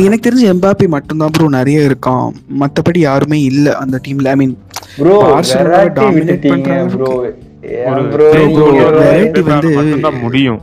[0.00, 2.26] எனக்கு தெரிஞ்சு எம்பாப்பி மட்டும்தான் ப்ரோ நிறைய இருக்கான்.
[2.60, 4.54] மத்தபடி யாருமே இல்ல அந்த டீம்ல I mean
[4.96, 7.12] bro Barcelona variety dominate விட்டுட்டீங்க பண்ற ப்ரோ
[10.24, 10.60] முடியும்.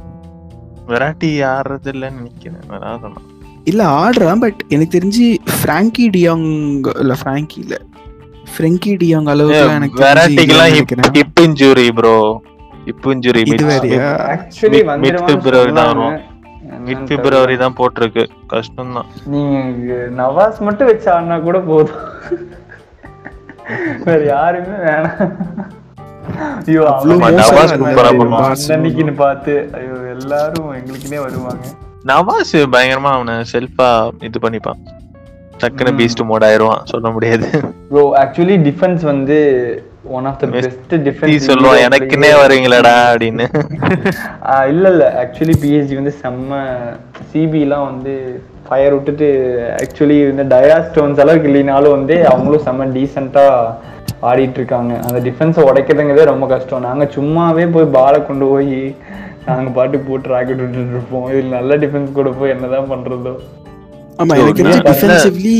[0.92, 3.18] வெராட்டி ஆடுறது இல்லைன்னு நினைக்கிறேன்
[3.72, 6.46] இல்ல ஆடுறான் பட் எனக்கு தெரிஞ்சு ஃப்ராங்கி டியாங்
[7.04, 7.76] இல்ல ஃப்ராங்கி இல்ல.
[8.54, 9.98] ஃப்ரெங்கி டியாங் அளவுக்கு எனக்கு.
[11.18, 12.16] Hip injury bro
[12.86, 13.44] hip injury
[14.34, 15.90] actually தான்.
[15.90, 16.18] வரும்.
[16.88, 18.24] மிட் பிப்ரவரி தான் போட்டிருக்கு.
[18.54, 22.02] கஷ்டம் தான் நீங்க நவாஸ் மட்டும் வச்சு ஆடினா கூட போதும்.
[24.06, 25.22] வேற யாருமே வேணாம்.
[26.68, 27.20] ஐயோ அவ்வளவு
[29.16, 31.66] பார்த்து ஐயோ எல்லாரும் எங்களுக்குனே வருவாங்க.
[32.06, 33.90] நவாஸ் பயங்கரமா அவனை செல்ஃபா
[34.22, 34.80] இது பண்ணிப்பான்.
[35.62, 35.98] டக்குன்னு ம்.
[36.00, 37.48] பீஸ்ட் மோட் ஆயிருவான் சொல்ல முடியாது.
[37.92, 39.38] ப்ரோ ஆக்சுவலி டிஃபென்ஸ் வந்து
[40.10, 43.46] one of the best defence சொல்லுவான் எனக்குன்னே வரீங்களடா அப்படின்னு.
[44.74, 45.06] இல்ல இல்ல.
[45.24, 46.60] ஆக்சுவலி பிஎஸ்ஜி வந்து செம்ம
[47.32, 48.14] சிபிலாம் வந்து
[48.68, 49.28] ஃபயர் விட்டுட்டு
[49.82, 53.46] ஆக்சுவலி இந்த டயா ஸ்டோன்ஸ் அளவுக்கு இல்லைனாலும் வந்து அவங்களும் செம்ம டீசெண்டா
[54.30, 56.86] ஆடிட்டு இருக்காங்க அந்த டிஃபென்ஸை உடைக்கிறதுங்கிறதே ரொம்ப கஷ்டம்.
[56.90, 58.80] நாங்க சும்மாவே போய் பாலை கொண்டு போய்
[59.50, 61.28] நாங்க பாட்டுக்கு போட்டு ராக்கெட் விட்டுட்டு இருப்போம்.
[61.32, 63.36] இதுல நல்ல டிஃபென்ஸ் கூட போய் என்னதான் பண்றதோ.
[64.22, 65.52] ஆமா So, எனக்கு தெரிஞ்சு நான் defensively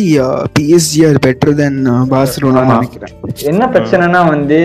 [0.56, 1.78] PSG are better then
[2.14, 2.76] Barcelona ஆமா.
[2.78, 3.12] நினைக்கிறேன்.
[3.52, 4.58] என்ன பிரச்சனைனா வந்து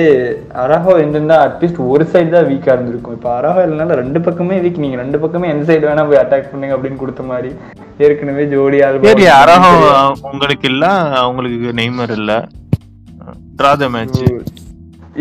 [0.62, 3.16] அரஹோ இருந்திருந்தா அட்லீஸ்ட் ஒரு சைடு தான் வீக்கா இருந்திருக்கும்.
[3.18, 6.76] இப்ப அரஹோ இல்லைனால ரெண்டு பக்கமே வீக் நீங்க ரெண்டு பக்கமே எந்த சைடு வேணா போய் அட்டாக் பண்ணுங்க
[6.78, 7.50] அப்படின்னு கொடுத்த மாதிரி.
[8.06, 9.78] ஏற்கனவே ஜோடி சரி அரகம்
[10.32, 10.84] உங்களுக்கு இல்ல
[11.22, 12.32] அவங்களுக்கு நெய்மர் இல்ல.
[13.62, 14.22] ட்ராத மேட்ச்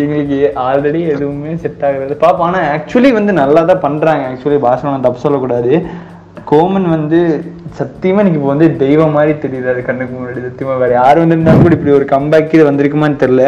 [0.01, 4.23] எங்களுக்கு ஆல்ரெடி எதுவுமே செட் ஆகிறது பாப்பா ஆனா ஆக்சுவலி வந்து நல்லா தான் பண்றாங்க.
[4.29, 5.71] ஆக்சுவலி பாசனம் தப்பு சொல்லக்கூடாது.
[6.51, 7.19] கோமன் வந்து
[7.79, 9.83] சத்தியமா எனக்கு இப்போ வந்து தெய்வம் மாதிரி தெரியுது.
[9.89, 13.45] கண்ணுக்கு முன்னாடி சத்தியமா வேற யார் வந்திருந்தாலும் கூட இப்படி ஒரு கம்பேக் இது வந்திருக்குமான்னு தெரியல.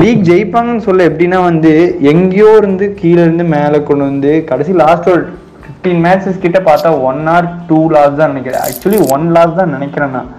[0.00, 1.72] லீக் ஜெயிப்பாங்கன்னு சொல்ல எப்படின்னா வந்து
[2.12, 5.24] எங்கேயோ இருந்து கீழே இருந்து மேல கொண்டு வந்து கடைசி லாஸ்ட் ஒரு
[5.62, 8.62] ஃபிஃப்டீன் மேட்சஸ் கிட்ட பார்த்தா ஒன் ஆர் டூ லாஸ் தான் நினைக்கிறேன்.
[8.68, 10.30] ஆக்சுவலி ஒன் லாஸ் தான் நினைக்கிறேன் நான்.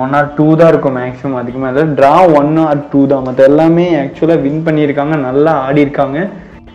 [0.00, 3.24] ஒன் ஆர் டூ தான் இருக்கும் மேக்ஸிமம் அதுக்கு மேலே ட்ரா ஒன் ஆர் டூ தான்.
[3.26, 6.18] மற்ற எல்லாமே ஆக்சுவலாக வின் பண்ணியிருக்காங்க நல்லா ஆடி இருக்காங்க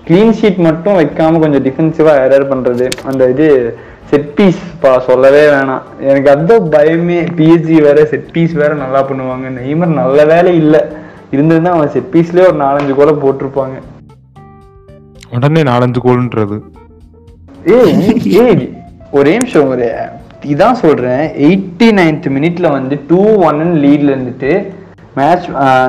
[0.07, 3.47] க்ளீன் ஷீட் மட்டும் வைக்காம கொஞ்சம் டிஃபென்சிவாக எரர் பண்ணுறது அந்த இது
[4.11, 5.85] செட் பீஸ் பா சொல்லவே வேணாம்.
[6.09, 9.47] எனக்கு அதுதான் பயமே பிஎஸ்ஜி வேற செட் பீஸ் வேற நல்லா பண்ணுவாங்க.
[9.57, 10.81] நெய்மர் நல்ல வேலை இல்லை.
[11.33, 13.77] இருந்திருந்தா அவன் செட் பீஸ்லேயே ஒரு நாலஞ்சு கோலை போட்டிருப்பாங்க.
[15.37, 16.57] உடனே நாலஞ்சு கோல்ன்றது
[17.77, 17.95] ஏய்
[18.43, 18.65] ஏய்
[19.19, 19.87] ஒரே நிமிஷம் ஒரு
[20.47, 21.23] இதான் சொல்றேன்.
[21.45, 24.51] எயிட்டி நைன்த் மினிட்ல வந்து டூ ஒன் லீட்ல இருந்துட்டு
[25.15, 25.45] மேட்ச்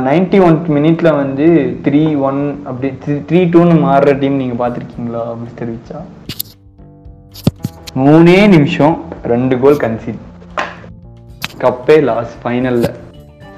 [0.07, 1.47] நைன்டி ஒன் மினிட்ல வந்து
[1.85, 2.88] த்ரீ ஒன் அப்படி
[3.29, 5.99] த்ரீ டூன்னு மாறுற டீம் நீங்க பாத்திருக்கீங்களா மிஸ்டர் விச்சா
[8.01, 8.94] மூணே நிமிஷம்
[9.25, 10.23] ரெண்டு கோல் கன்சீட்
[11.59, 12.87] கப்பே லாஸ் ஃபைனல்ல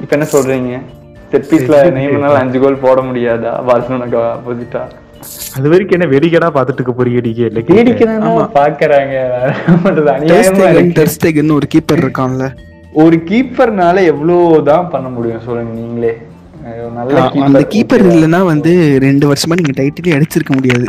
[0.02, 0.74] இப்ப என்ன சொல்றீங்க?
[1.32, 3.52] செட் பீஸ்ல நெய்மனால அஞ்சு கோல் போட முடியாதா?
[3.66, 4.82] பார்சலோனாக்கு ஆப்போசிட்டா
[5.56, 9.14] அது வரைக்கும் என்ன வெறிகடா பாத்துட்டு இருக்க போறீங்க டிகே இல்லை வேடிக்கைதான் பாக்குறாங்க
[11.56, 12.46] ஒரு கீப்பர் இருக்கான்ல.
[13.02, 16.12] ஒரு கீப்பர்னால எவ்வளவுதான் பண்ண முடியும் சொல்லுங்க நீங்களே.
[17.02, 17.62] அந்த keeper.
[17.74, 18.72] கீப்பர் இல்லைன்னா வந்து
[19.06, 20.86] ரெண்டு வருஷமா நீங்க டைட்டிலே அடிச்சிருக்க முடியாது.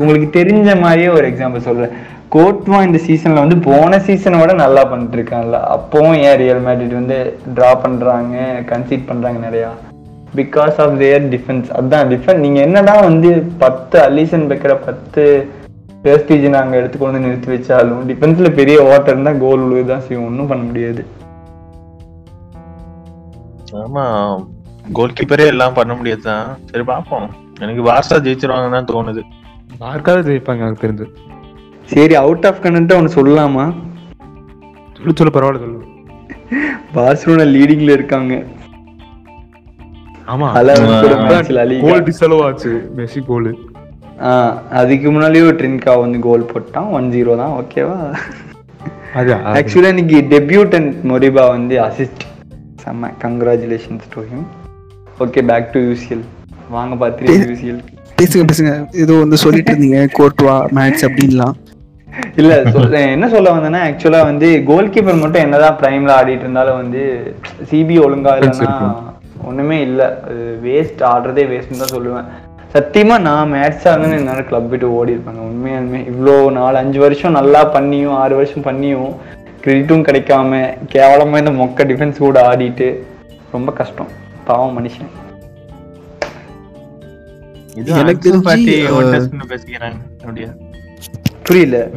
[0.00, 1.92] உங்களுக்கு தெரிஞ்ச மாதிரியே ஒரு எக்ஸாம்பிள் சொல்றேன்.
[2.34, 5.58] கோட்வா இந்த சீசன்ல வந்து போன சீசனோட நல்லா பண்ணிட்டு இருக்கான்ல.
[5.76, 7.18] அப்பவும் ஏன் ரியல் மேட்ரிட் வந்து
[7.56, 8.36] டிரா பண்றாங்க
[8.70, 9.70] கன்சீட் பண்றாங்க நிறையா.
[10.36, 15.48] பிகாஸ் ஆஃப் தேர் டிஃபென்ஸ் அதான் டிஃபென்ஸ் நீங்க என்னதான் வந்து பத்து அலிசன் பெக்கரை பத்து
[16.02, 20.26] வேஸ்டேஜ் நாங்க எடுத்துக்கொண்டு வந்து நிறுத்தி வச்சாலும் டிஃபென்ஸ்ல பெரிய ஓட்டர் இருந்தா கோல் விழுதான் செய்யும்.
[20.26, 21.04] ஒன்றும் பண்ண முடியாது.
[23.72, 24.04] ஆமா
[24.92, 27.28] கோல் கீப்பரே எல்லாம் பண்ண முடியாதுதான் சரி பாப்போம்
[27.60, 29.22] எனக்கு வார்சா ஜெயிச்சிருவாங்கன்னு தான் தோணுது.
[29.80, 31.06] யாருக்காவது ஜெயிப்பாங்க எனக்கு தெரிஞ்சு.
[31.84, 33.74] சரி அவுட் ஆஃப் கண்டா ஒன்று சொல்லலாமா?
[34.96, 35.80] சொல்லு சொல்லு பரவாயில்ல சொல்லு.
[36.94, 38.44] பார்சலோனா லீடிங்ல இருக்காங்க.
[40.32, 40.48] ஆமா.
[41.86, 43.50] கோல் டிசலோ ஆச்சு மெஸ்ஸி கோல்
[44.80, 46.90] அதுக்கு முன்னாடியே ஒரு ட்ரின்கா வந்து கோல் போட்டான்.
[46.90, 47.54] ஒன் ஜீரோ தான்.
[47.60, 47.96] ஓகேவா?
[49.18, 52.22] அது ஆக்சுவலா இன்னைக்கு டெபியூட்டன்ட் மொரிபா வந்து அசிஸ்ட்
[52.84, 53.10] செம்ம.
[53.24, 54.46] Congratulations to him
[55.24, 56.24] okay back to UCL
[56.70, 57.82] வாங்க பார்த்துட்டு யூசிஎல்
[58.20, 58.72] பேசுங்க பேசுங்க.
[59.04, 60.00] ஏதோ வந்து சொல்லிட்டு இருந்தீங்க.
[60.18, 61.54] கோர்ட்வா மேட்ச் அப்படின்லாம்.
[62.36, 67.02] இல்ல சொல்~ என்ன சொல்ல வந்தேன்னா ஆக்சுவலா வந்து கோல் கீப்பர் மட்டும் என்னதான் பிரைம்ல ஆடிட்டு இருந்தாலும் வந்து
[67.70, 68.74] சிபி ஒழுங்கா இல்லைன்னா
[69.44, 70.20] ஒண்ணுமே இல்ல.
[70.64, 72.24] வேஸ்ட் ஆடுறதே வேஸ்ட்னு தான் சொல்லுவேன்.
[72.72, 75.40] சத்தியமா நான் மேட்ச் ஆகணும்னு என்னால கிளப் விட்டு ஓடி இருப்பாங்க.
[75.40, 79.14] உண்மையாலுமே இவ்வளோ நாலு அஞ்சு வருஷம் நல்லா பண்ணியும் ஆறு வருஷம் பண்ணியும்
[79.64, 83.02] கிரெடிட்டும் கிடைக்காம கேவலமா இந்த மொக்க டிஃபென்ஸ் கூட ஆடிட்டு
[83.52, 84.08] ரொம்ப கஷ்டம்.
[84.44, 85.10] பாவம் மனுஷன்.
[91.42, 91.88] புரியல.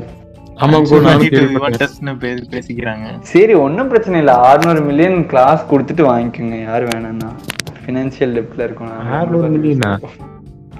[3.21, 4.33] சரி ஒன்றும் பிரச்சனை இல்லை.
[4.33, 6.61] 600 மில்லியன் கிளாஸ் கொடுத்துட்டு வாங்கிக்கோங்க.
[6.63, 7.29] யார் வேணாம்னா.
[7.85, 8.87] ஃபினான்ஷியல் டெப்ட்ல இருக்கும்.
[8.87, 9.91] நான் ஆறுநூறு மில்லியனா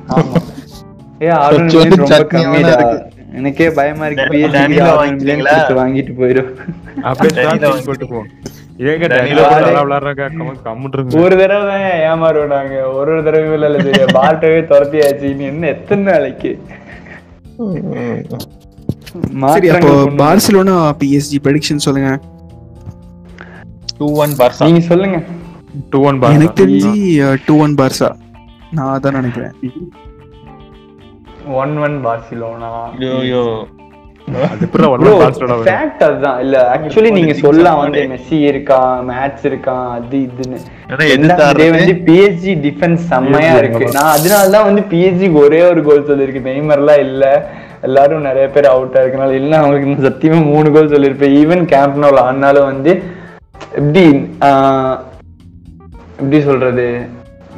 [0.08, 0.36] ஆமா.
[1.22, 3.08] ஏ 600 கொஞ்சம் மில்லியன் ரொம்ப கம்மிடா.
[3.34, 4.24] எனக்கே பயமா இருக்கு.
[4.24, 5.16] டேனி- PSG டேனியில 600 வாங்கிட்டீங்களா?
[5.16, 6.52] மில்லியன் கொடுத்து வாங்கிட்டு போயிடும்
[7.02, 7.48] அப்படியே
[7.86, 8.24] போட்டு போ.
[11.20, 13.70] ஒரு தடவை தான் ஏமாறுவாங்க ஒரு ஒரு தடவை இல்ல
[14.14, 15.38] பார்ட்டவே துரத்தியாச்சு.
[15.40, 16.60] என்ன எத்தனை நாளைக்கு?
[19.56, 22.12] சரி அப்போ பார்சிலோனா பிஎஸ்ஜி ப்ரெடிக்ஷன் சொல்லுங்க.
[24.00, 25.18] டூ ஒன் பர்சா நீங்க சொல்லுங்க.
[25.92, 26.92] டூ ஒன் எனக்கு தெரிஞ்சு
[27.48, 28.10] டூ ஒன் பார்சா
[28.78, 29.56] நான் அதான் நினைக்கிறேன்.
[31.62, 32.74] One one Barcelona.
[33.22, 33.46] ஐயோ
[35.26, 36.38] அதுதான்.
[36.44, 40.58] இல்ல ஆக்சுவலி நீங்க சொல்லலாம் வந்து மெஸ்ஸி இருக்கான் மேட்ச் இருக்கான் அது இதுன்னு.
[41.16, 43.86] இதே வந்து பிஎஸ்ஜி டிஃபென்ஸ் செம்மையா இருக்கு.
[43.98, 47.26] நான் அதனால தான் வந்து பிஎஸ்ஜிக்கு ஒரே ஒரு கோல் சொல்லியிருக்கு நெய்மர்லாம் இல்ல.
[47.86, 51.36] எல்லாரும் நிறைய பேர் அவுட் இருக்கனால இல்ல அவங்களுக்கு இன்னும் சத்தியமா மூணு கோல் சொல்லியிருப்பேன்.
[51.42, 52.92] ஈவன் கேம்ப்னோல ஆனாலும் வந்து
[53.76, 54.04] எப்படி
[54.42, 54.98] ஆஹ்,
[56.18, 56.88] எப்படி சொல்றது?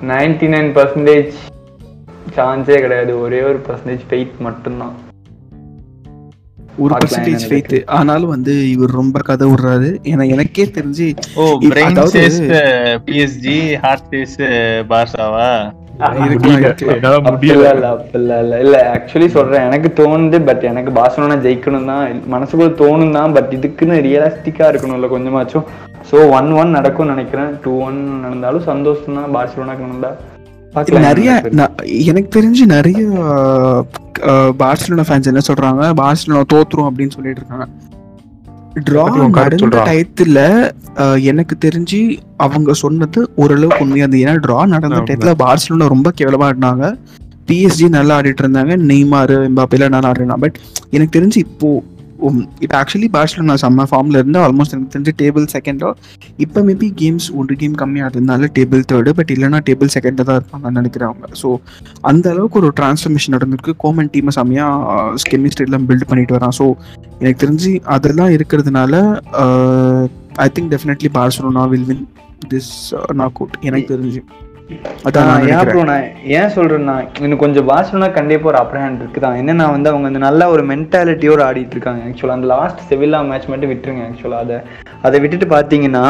[0.08, 1.34] நைன்டி நைன் பர்சன்டேஜ்
[2.36, 3.20] சான்ஸே கிடையாது.
[3.20, 4.96] ஒரே ஒரு பர்சன்டேஜ் ஃபெயிட் மட்டும்தான்.
[6.78, 9.90] ஒரு பர்சன்டேஜ் ஃபெய்த் ஆனாலும் வந்து இவர் ரொம்ப கதை விடுறாரு.
[10.04, 12.38] ஏன்னா எனக்கே தெரிஞ்சு ஓ brain says
[13.06, 14.38] PSG heart says
[14.88, 15.50] பார்சாவா
[18.96, 19.66] actually சொல்றேன்.
[19.68, 25.66] எனக்கு தோணுது பட் எனக்கு பார்சலோனா ஜெயிக்கணும் தான் மனசுக்குள்ள தோணும் தான் பட் இதுக்குன்னு ரியலிஸ்டிக்கா இருக்கணும்ல கொஞ்சமாச்சும்.
[26.10, 27.52] சோ ஒன் ஒன் நடக்கும்னு நினைக்கிறேன்.
[27.64, 30.12] டூ ஒன் நடந்தாலும் சந்தோஷம் தான் பார்சலோனாக்கு நடந்தா
[31.10, 31.30] நிறைய
[32.12, 33.00] எனக்கு தெரிஞ்சு நிறைய
[34.62, 35.84] பார்சிலோனா ஃபேன்ஸ் என்ன சொல்றாங்க?
[36.02, 37.68] பார்சிலோனா தோத்துரும் அப்படின்னு சொல்லிட்டு இருக்காங்க.
[38.86, 39.04] டிரா
[39.36, 39.82] நடந்த.
[39.88, 40.40] டயத்துல
[41.24, 42.00] எனக்கு தெரிஞ்சு
[42.38, 45.00] அவங்க சொன்னது ஓரளவுக்கு உண்மையா இருந்தது ஏன்னா டிரா நடந்த.
[45.08, 46.88] டயத்துல பார்சிலோனா ரொம்ப கேவலமா ஆடினாங்க
[47.50, 50.58] பிஎஸ்ஜி நல்லா ஆடிட்டு இருந்தாங்க நெய்மார் எம்பாப்பேல நல்லா ஆடினாங்க பட்
[50.92, 51.70] எனக்கு தெரிஞ்சு இப்போ
[52.60, 55.90] இப்போ ஆக்சுவலி பார்சலோனா செம்ம ஃபார்மில் இருந்து ஆல்மோஸ்ட் எனக்கு தெரிஞ்சு டேபிள் செகண்டோ
[56.38, 60.80] இப்போ மேபி கேம்ஸ் ஒரு கேம் கம்மியாக இருந்தாலும் டேபிள் தேர்டு பட் இல்லைனா டேபிள் செகண்டில் தான் இருப்பாங்கன்னு
[60.80, 61.52] நினைக்கிறேன் அவங்க ஸோ
[62.02, 66.68] அந்த அளவுக்கு ஒரு டிரான்ஸ்ஃபர்மேஷன் நடந்திருக்கு கோமன் டீமை செம்மையாக கெமிஸ்ட்ரிலாம் பில்ட் பண்ணிட்டு வரான் ஸோ
[67.20, 68.96] எனக்கு தெரிஞ்சு அதெல்லாம் இருக்கிறதுனால
[70.38, 72.06] I think definitely Barcelona will win
[72.48, 72.74] this
[73.40, 74.22] knockout எனக்கு தெரிஞ்சு
[75.52, 76.08] ஏன் ப்ரோ நான்
[76.38, 80.50] ஏன் சொல்றேன்னா இன்னும் கொஞ்சம் பார்சலோனா கண்டிப்பா ஒரு அப்பர் ஹேண்ட் இருக்குதான் என்னன்னா வந்து அவங்க வந்து நல்ல
[80.54, 84.58] ஒரு மென்டாலிட்டியோட ஆடிட்டு இருக்காங்க ஆக்சுவலா அந்த லாஸ்ட் செவில்லா மேட்ச் மட்டும் விட்டுருங்க ஆக்சுவலா அதை
[85.02, 86.04] அதை விட்டுட்டு பாத்தீங்கன்னா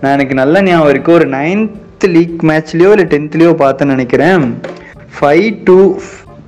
[0.00, 1.12] நான் எனக்கு நல்ல ஞாபகம் இருக்கு.
[1.12, 4.44] ஒரு நைன்த் லீக் மேட்ச்லயோ இல்லை டென்த்லயோ பார்த்தேன்னு நினைக்கிறேன்.
[5.16, 5.78] ஃபைவ் டூ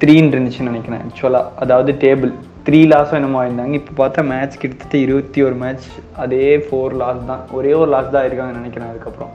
[0.03, 2.33] த்ரீன்னு இருந்துச்சுன்னு நினைக்கிறேன் ஆக்சுவலா அதாவது டேபிள்
[2.67, 5.87] த்ரீ லாஸும் என்னமோ இருந்தாங்க இப்போ பார்த்தா மேட்ச் கிட்டத்தட்ட இருபத்தி ஒரு மேட்ச்
[6.25, 7.43] அதே ஃபோர் லாஸ் தான்.
[7.59, 9.33] ஒரே ஒரு லாஸ் தான் இருக்காங்கன்னு நினைக்கிறேன் அதுக்கப்புறம்.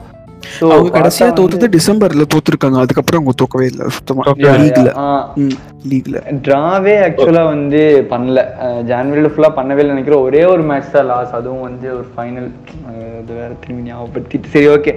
[0.74, 2.78] அவங்க கடைசியா தோத்தது டிசம்பர்ல தோத்துருக்காங்க.
[2.84, 3.86] அதுக்கப்புறம் அவங்க தோக்கவே இல்லை.
[3.96, 4.22] சுத்தமா
[4.64, 4.92] லீக்ல
[5.90, 7.80] லீக்ல டிராவே ஆக்சுவலா வந்து
[8.12, 8.38] பண்ணல.
[8.90, 10.24] ஜான்வரியில ஃபுல்லா பண்ணவே இல்லை நினைக்கிறேன்.
[10.28, 12.48] ஒரே ஒரு மேட்ச் தான் லாஸ் அதுவும் வந்து ஒரு ஃபைனல்
[13.18, 14.52] அது வேற திரும்பி ஞாபகப்படுத்திட்டு.
[14.54, 14.92] சரி ஓகே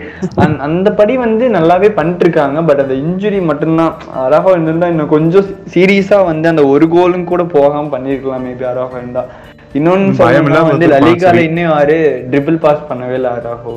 [0.67, 3.93] அந்த படி வந்து நல்லாவே பண்ணிட்டு இருக்காங்க பட் அந்த இன்ஜுரி மட்டும்தான்.
[4.25, 8.45] அராஃபா இருந்திருந்தா இன்னும் கொஞ்சம் சீரியஸா வந்து அந்த ஒரு கோலும் கூட போகாம பண்ணிருக்கலாம்.
[8.47, 9.23] மேபி அராஃபா இருந்தா.
[9.77, 11.97] இன்னொன்னு பயம் வந்து லலிகால இன்னும் யாரு
[12.33, 13.73] ட்ரிபிள் பாஸ் பண்ணவே இல்லை அராஃபோ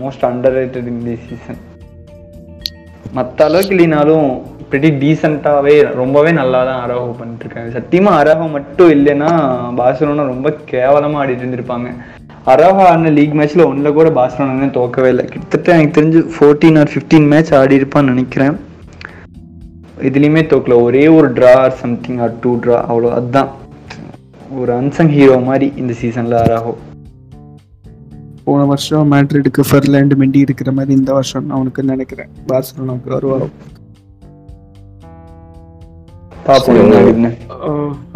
[0.00, 0.24] most
[0.58, 1.60] underrated in the season
[3.18, 4.26] மற்ற அளவுக்கு இல்லைனாலும்
[4.72, 9.30] pretty டீசெண்டாவே ரொம்பவே நல்லா தான் அரஹோ பண்ணிட்டு இருக்காங்க சத்தியமா அரஹோ மட்டும் இல்லைன்னா
[9.80, 11.88] பார்சலோனா ரொம்ப கேவலமா ஆடிட்டு இருந்திருப்பாங்க.
[12.52, 15.24] அரஹோ ஆடின லீக் மேட்ச்ல ஒண்ணுல கூட பார்சலோனா தோக்கவே இல்லை.
[15.32, 18.56] கிட்டத்தட்ட எனக்கு தெரிஞ்சு ஃபோர்டீன் ஆர் ஃபிஃப்டீன் மேட்ச் ஆடி இருப்பான்னு நினைக்கிறேன்.
[20.10, 20.78] இதுலயுமே தோக்கல.
[20.86, 23.50] ஒரே ஒரு draw or something or two draw அவ்வளோ அதுதான்.
[24.60, 26.72] ஒரு அன்சங் ஹீரோ மாதிரி இந்த சீசன்ல அரஹோ
[28.46, 32.30] போன வருஷம் மேட்ரிடுக்கு ஃபெர்லாண்ட் மெண்டி இருக்கிற மாதிரி இந்த வருஷம் நான் அவனுக்கு நினைக்கிறேன்.
[32.50, 33.48] பார்சலோனாக்கு வருவாரோ?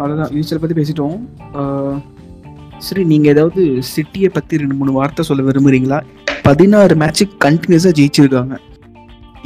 [0.01, 1.17] அதுதான் யூசியல் பத்தி பேசிட்டோம்.
[2.87, 3.61] சரி நீங்க ஏதாவது
[3.93, 5.99] சிட்டியை பத்தி ரெண்டு மூணு வார்த்தை சொல்ல விரும்புறீங்களா?
[6.47, 8.57] பதினாறு மேட்ச் கண்டினியூஸா ஜெயிச்சிருக்காங்க.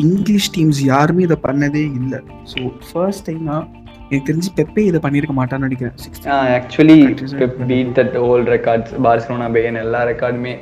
[0.07, 2.19] இங்கிலீஷ் டீம்ஸ் யாருமே இதை பண்ணதே இல்லை.
[2.51, 3.57] ஸோ ஃபர்ஸ்ட் டைம்னா
[4.11, 5.95] எனக்கு தெரிஞ்சு பெப்பே இதை பண்ணியிருக்க மாட்டான்னு நினைக்கிறேன்.
[6.55, 6.97] Actually
[7.41, 10.53] Pep beat that old records Barcelona fan எல்லா ரெக்கார்டுமே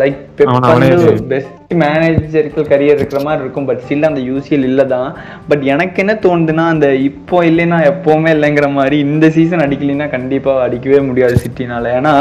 [0.00, 5.08] லைக் பெப் வந்து பெஸ்ட் மேனேஜருக்கு கரியர் இருக்கிற மாதிரி இருக்கும் பட் ஸ்டில் அந்த யூசிஎல் இல்லை தான்
[5.48, 11.00] பட் எனக்கு என்ன தோணுதுன்னா அந்த இப்போ இல்லைன்னா எப்பவுமே இல்லைங்கிற மாதிரி இந்த சீசன் அடிக்கலைன்னா கண்டிப்பா அடிக்கவே
[11.00, 11.84] முடியாது சிட்டினால.
[12.00, 12.14] ஏன்னா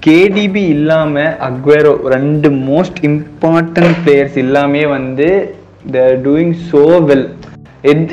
[0.00, 1.14] கேடிபி இல்லாம
[1.48, 5.28] அக்வேரோ ரெண்டு மோஸ்ட் இம்பார்ட்டன்ட் பிளேயர்ஸ் எல்லாமே வந்து
[5.92, 7.26] தேர் டூயிங் சோ வெல்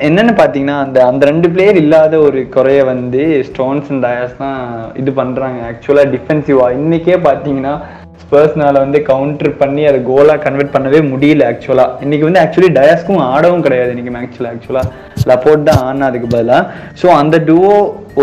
[0.08, 4.58] என்னன்னு பாத்தீங்கன்னா அந்த அந்த ரெண்டு பிளேயர் இல்லாத ஒரு குறைய வந்து ஸ்டோன்ஸ் அண்ட் டயர்ஸ் தான்
[5.02, 5.60] இது பண்றாங்க.
[5.70, 7.74] ஆக்சுவலா டிஃபென்சிவா இன்னைக்கே பாத்தீங்கன்னா
[8.24, 13.66] ஸ்பர்ஸ்னால வந்து கவுண்டர் பண்ணி அதை கோலா கன்வெர்ட் பண்ணவே முடியல ஆக்சுவலா இன்னைக்கு வந்து ஆக்சுவலி டயாஸ்க்கும் ஆடவும்
[13.66, 14.84] கிடையாது இன்னைக்கு மேட்ச்ல ஆக்சுவலா
[15.32, 16.64] லப்போர்ட் தான் ஆனா அதுக்கு பதிலாக
[17.02, 17.74] ஸோ அந்த டுவோ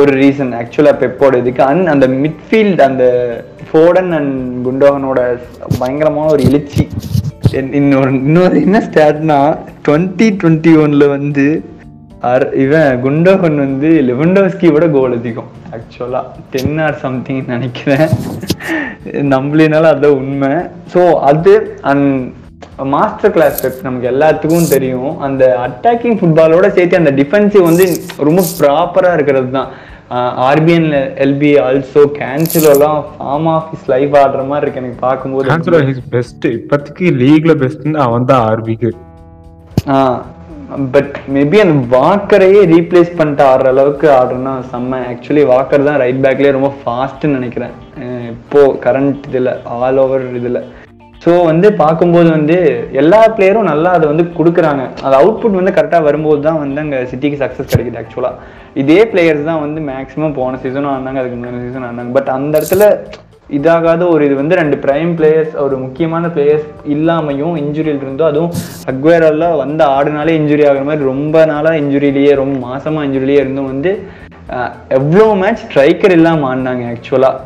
[0.00, 1.62] ஒரு ரீசன் ஆக்சுவலா பெப்போட இதுக்கு.
[1.70, 3.04] அண்ட் அந்த மிட்ஃபீல்ட் அந்த
[3.68, 4.34] ஃபோர்டன் அண்ட்
[4.66, 5.20] குண்டோகனோட
[5.80, 6.84] பயங்கரமான ஒரு எழுச்சி.
[7.52, 11.64] இன்னொரு இன்னொரு என்ன ஸ்டாட்னா டுவெண்ட்டி டுவெண்ட்டி ஒன்ல வந்து
[12.22, 18.08] அர்- இவன் குண்டோகன் வந்து லெவண்டோஸ்கி விட கோல் அதிகம் ஆக்சுவலா டென் ஆர் சம்திங் நினைக்கிறேன்.
[19.12, 20.48] நம்மளால அதான் உண்மை.
[20.94, 22.32] ஸோ அது அண்ட்
[22.82, 25.18] மாஸ்டர் கிளாஸ் நமக்கு எல்லாத்துக்கும் தெரியும்.
[25.18, 29.68] அந்த அட்டாக்கிங் ஃபுட்பாலோட சேர்த்து அந்த டிஃபென்சிவ் வந்து ரொம்ப ப்ராப்பரா இருக்கிறது தான்.
[30.48, 30.90] ஆர்பிஎன்
[31.24, 35.50] எல்பி ஆல்சோ கேன்சலோலாம் ஃபார்ம் ஆஃப் இஸ் லைஃப் ஆடுற மாதிரி இருக்கு எனக்கு பார்க்கும்போது.
[35.54, 38.90] ஆன்சலோ இஸ் பெஸ்ட் இப்போதைக்கு லீக்ல பெஸ்ட்னு அவன் தான் ஆர்பிக்கு
[40.94, 44.98] பட் மேபி அந்த வாக்கரையே ரீப்ளேஸ் பண்ணிட்டு ஆடுற அளவுக்கு ஆடுறேன்னா செம்ம.
[45.12, 47.74] ஆக்சுவலி வாக்கர் தான் ரைட் பேக்லேயே ரொம்ப ஃபாஸ்ட்னு நினைக்கிறேன்.
[48.34, 50.60] இப்போ கரண்ட் இதில் ஆல் ஓவர் இதில்.
[51.22, 52.56] ஸோ வந்து பார்க்கும்போது வந்து
[53.00, 54.82] எல்லா பிளேயரும் நல்லா அதை வந்து கொடுக்குறாங்க.
[55.04, 58.36] அது அவுட்புட் வந்து கரெக்டாக வரும்போது தான் வந்து அங்கே சிட்டிக்கு சக்ஸஸ் கிடைக்குது ஆக்சுவலாக
[58.82, 62.86] இதே பிளேயர்ஸ் தான் வந்து மேக்ஸிமம் போன சீசனும் ஆனாங்க அதுக்கு முன்னாடி சீசன் ஆனாங்க பட் அந்த இடத்துல
[63.50, 68.54] இதாகாத ஒரு இது வந்து ரெண்டு பிரைம் பிளேயர்ஸ் ஒரு முக்கியமான பிளேயர்ஸ் இல்லாமையும் இன்ஜுரியில் இருந்தோ அதுவும்
[68.92, 73.92] அக்வேரெல்லாம் வந்து ஆடுனாலே இன்ஜுரி ஆகிற மாதிரி ரொம்ப நாளாக இன்ஜுரியிலேயே ரொம்ப மாசமாக இன்ஜுரியிலேயே இருந்தும் வந்து
[74.96, 77.36] எவ்வளோ மேட்ச் ஸ்ட்ரைக்கர் இல்லாமல் ஆடினாங்க ஆக்சுவலாக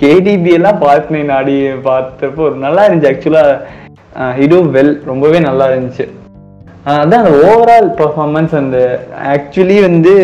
[0.00, 1.56] கேடிபி எல்லாம் பார்த்தேன் ஆடி
[1.88, 3.10] பார்த்தப்போ ஒரு நல்லா இருந்துச்சு.
[3.12, 3.44] ஆக்சுவலா
[4.44, 6.06] இதுவும் வெல் ரொம்பவே நல்லா இருந்துச்சு.
[6.86, 8.78] அதான் அந்த ஓவரால் பர்ஃபார்மன்ஸ் அந்த
[9.34, 10.14] ஆக்சுவலி வந்து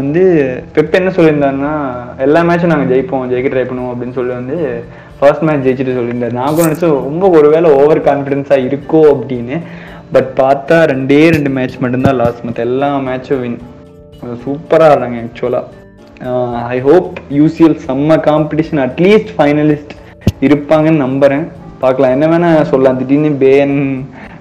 [0.00, 0.22] வந்து
[0.74, 1.72] பெப் என்ன சொல்லியிருந்தாருன்னா
[2.24, 4.56] எல்லா மேட்சும் நாங்கள் ஜெயிப்போம் ஜெயிக்க ட்ரை பண்ணுவோம் அப்படின்னு சொல்லி வந்து
[5.20, 6.36] ஃபர்ஸ்ட் மேட்ச் ஜெயிச்சுட்டு சொல்லியிருந்தார்.
[6.40, 9.58] நான் கூட நினச்சேன் ரொம்ப ஒருவேளை ஓவர் கான்ஃபிடென்ஸாக இருக்கோ அப்படின்னு.
[10.12, 13.58] பட் பார்த்தா ரெண்டே ரெண்டு மேட்ச் மட்டும்தான் லாஸ்ட் மற்ற எல்லா மேட்சும் வின்
[14.44, 15.64] சூப்பராக ஆடுறாங்க ஆக்சுவலாக
[16.74, 19.92] ஐ ஹோப் யூசிஎல் செம்ம காம்படிஷன் அட்லீஸ்ட் ஃபைனலிஸ்ட்
[20.46, 21.44] இருப்பாங்கன்னு நம்புறேன்.
[21.82, 22.98] பார்க்கலாம் என்ன வேணா சொல்லலாம்.
[23.00, 23.76] திடீர்னு பேன்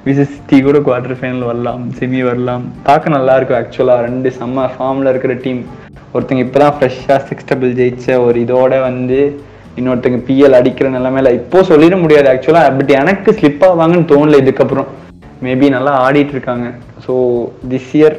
[0.07, 2.63] விசஸ் டி கூட குவார்டர் ஃபைனல் வரலாம் செமி வரலாம்.
[2.87, 5.61] பார்க்க நல்லா இருக்கும் ஆக்சுவலாக ரெண்டு செம்ம ஃபார்மில் இருக்கிற டீம்
[6.13, 9.19] ஒருத்தங்க இப்பதான் ஃப்ரெஷ்ஷாக சிக்ஸ் டபுள் ஜெயிச்ச ஒரு இதோட வந்து
[9.79, 14.89] இன்னொருத்தங்க பிஎல் அடிக்கிற நிலைமையில இப்போ சொல்லிட முடியாது ஆக்சுவலா பட் எனக்கு ஸ்லிப் ஆவாங்கன்னு தோணல இதுக்கப்புறம்.
[15.45, 16.67] மேபி நல்லா ஆடிட்டு இருக்காங்க.
[17.05, 17.13] So
[17.73, 18.17] this year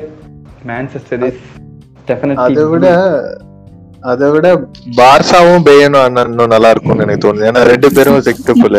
[0.73, 1.45] Manchester is
[2.45, 2.89] அதை விட
[4.11, 4.49] அதை விட
[4.99, 7.49] பார்சாவும் பேயனும் அண்ணன் இன்னும் நல்லா இருக்கும்னு எனக்கு தோணுது.
[7.51, 8.79] ஏன்னா ரெண்டு பேரும் செக்டபிள்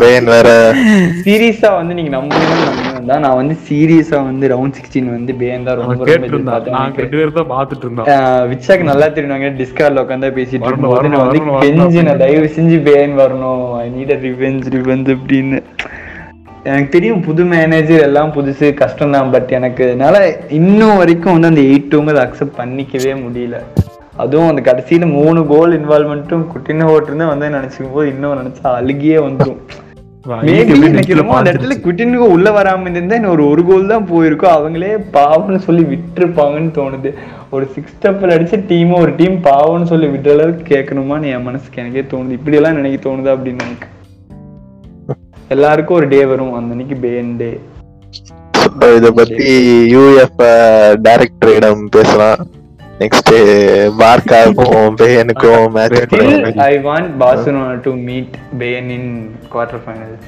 [0.00, 0.48] பேயன் வேற.
[1.26, 2.10] சீரியஸா வந்து நீங்க
[3.10, 6.06] தான் நான் வந்து சீரியஸா வந்து ரவுண்ட் சிக்ஸ்டீன் வந்து பேன் தான் ரொம்ப
[8.52, 12.08] விச்சாக்கு நல்லா தெரியுவாங்க டிஸ்கார்ட்ல உட்காந்து பேசிட்டு இருக்கும்போது நான் வந்து வரணும், கெஞ்சி வரணும்.
[12.08, 13.64] நான் தயவு செஞ்சு பேன் வரணும்.
[13.82, 15.60] I need a revenge revenge அப்படின்னு.
[16.68, 19.30] எனக்கு தெரியும் புது மேனேஜர் எல்லாம் புதுசு கஷ்டம் தான்.
[19.34, 20.18] பட் எனக்கு என்னால
[20.58, 23.58] இன்னும் வரைக்கும் வந்து அந்த எயிட் டூங்கிறத அக்செப்ட் பண்ணிக்கவே முடியல.
[24.22, 29.60] அதுவும் அந்த கடைசியில மூணு கோல் இன்வால்மெண்ட்டும் குட்டின ஓட்டுருந்தா வந்து நினைச்சுக்கும் போது இன்னும் நினைச்சா அழுகியே வந்துடும்
[30.36, 34.54] அந்த இடத்துல குட்டினுக்கு உள்ள வராம இருந்தா இன்னும் ஒரு ஒரு கோல் தான் போயிருக்கும்.
[34.56, 37.10] அவங்களே பாவம்னு சொல்லி விட்டுருப்பாங்கன்னு தோணுது.
[37.56, 42.04] ஒரு சிக்ஸ் ஸ்டெப்ல அடிச்ச டீம் ஒரு டீம் பாவம்னு சொல்லி விடுற அளவுக்கு கேட்கணுமான்னு என் மனசுக்கு எனக்கே
[42.14, 42.38] தோணுது.
[42.38, 43.94] இப்படி எல்லாம் நினைக்க தோணுதா அப்படின்னு எனக்கு
[45.54, 46.54] எல்லாருக்கும் ஒரு டே வரும்.
[46.58, 47.50] அந்த அன்னைக்கு பேன் டே
[48.98, 49.52] இத பத்தி
[49.94, 50.40] யூஎஃப்
[51.06, 52.40] டைரக்டரிடம் பேசலாம்.
[53.00, 53.32] நெக்ஸ்ட்
[54.00, 59.10] பார்க்காவுக்கும் பேயனுக்கும் match I want Barcelona to meet Bayern in
[59.52, 60.26] quarter finals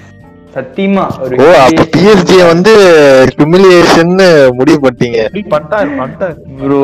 [0.56, 2.72] சத்தியமா ஒரு ஓ அப்ப பிஎஸ்ஜி வந்து
[3.32, 4.14] ஹியூமிலியேஷன்
[4.58, 5.18] முடிவு பண்ணிட்டீங்க.
[5.54, 6.78] பட்டார் பட்டார் ப்ரோ.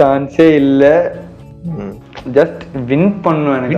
[0.00, 0.84] சான்ஸே இல்ல.
[2.36, 3.76] ஜஸ்ட் வின் பண்ணும் எனக்கு.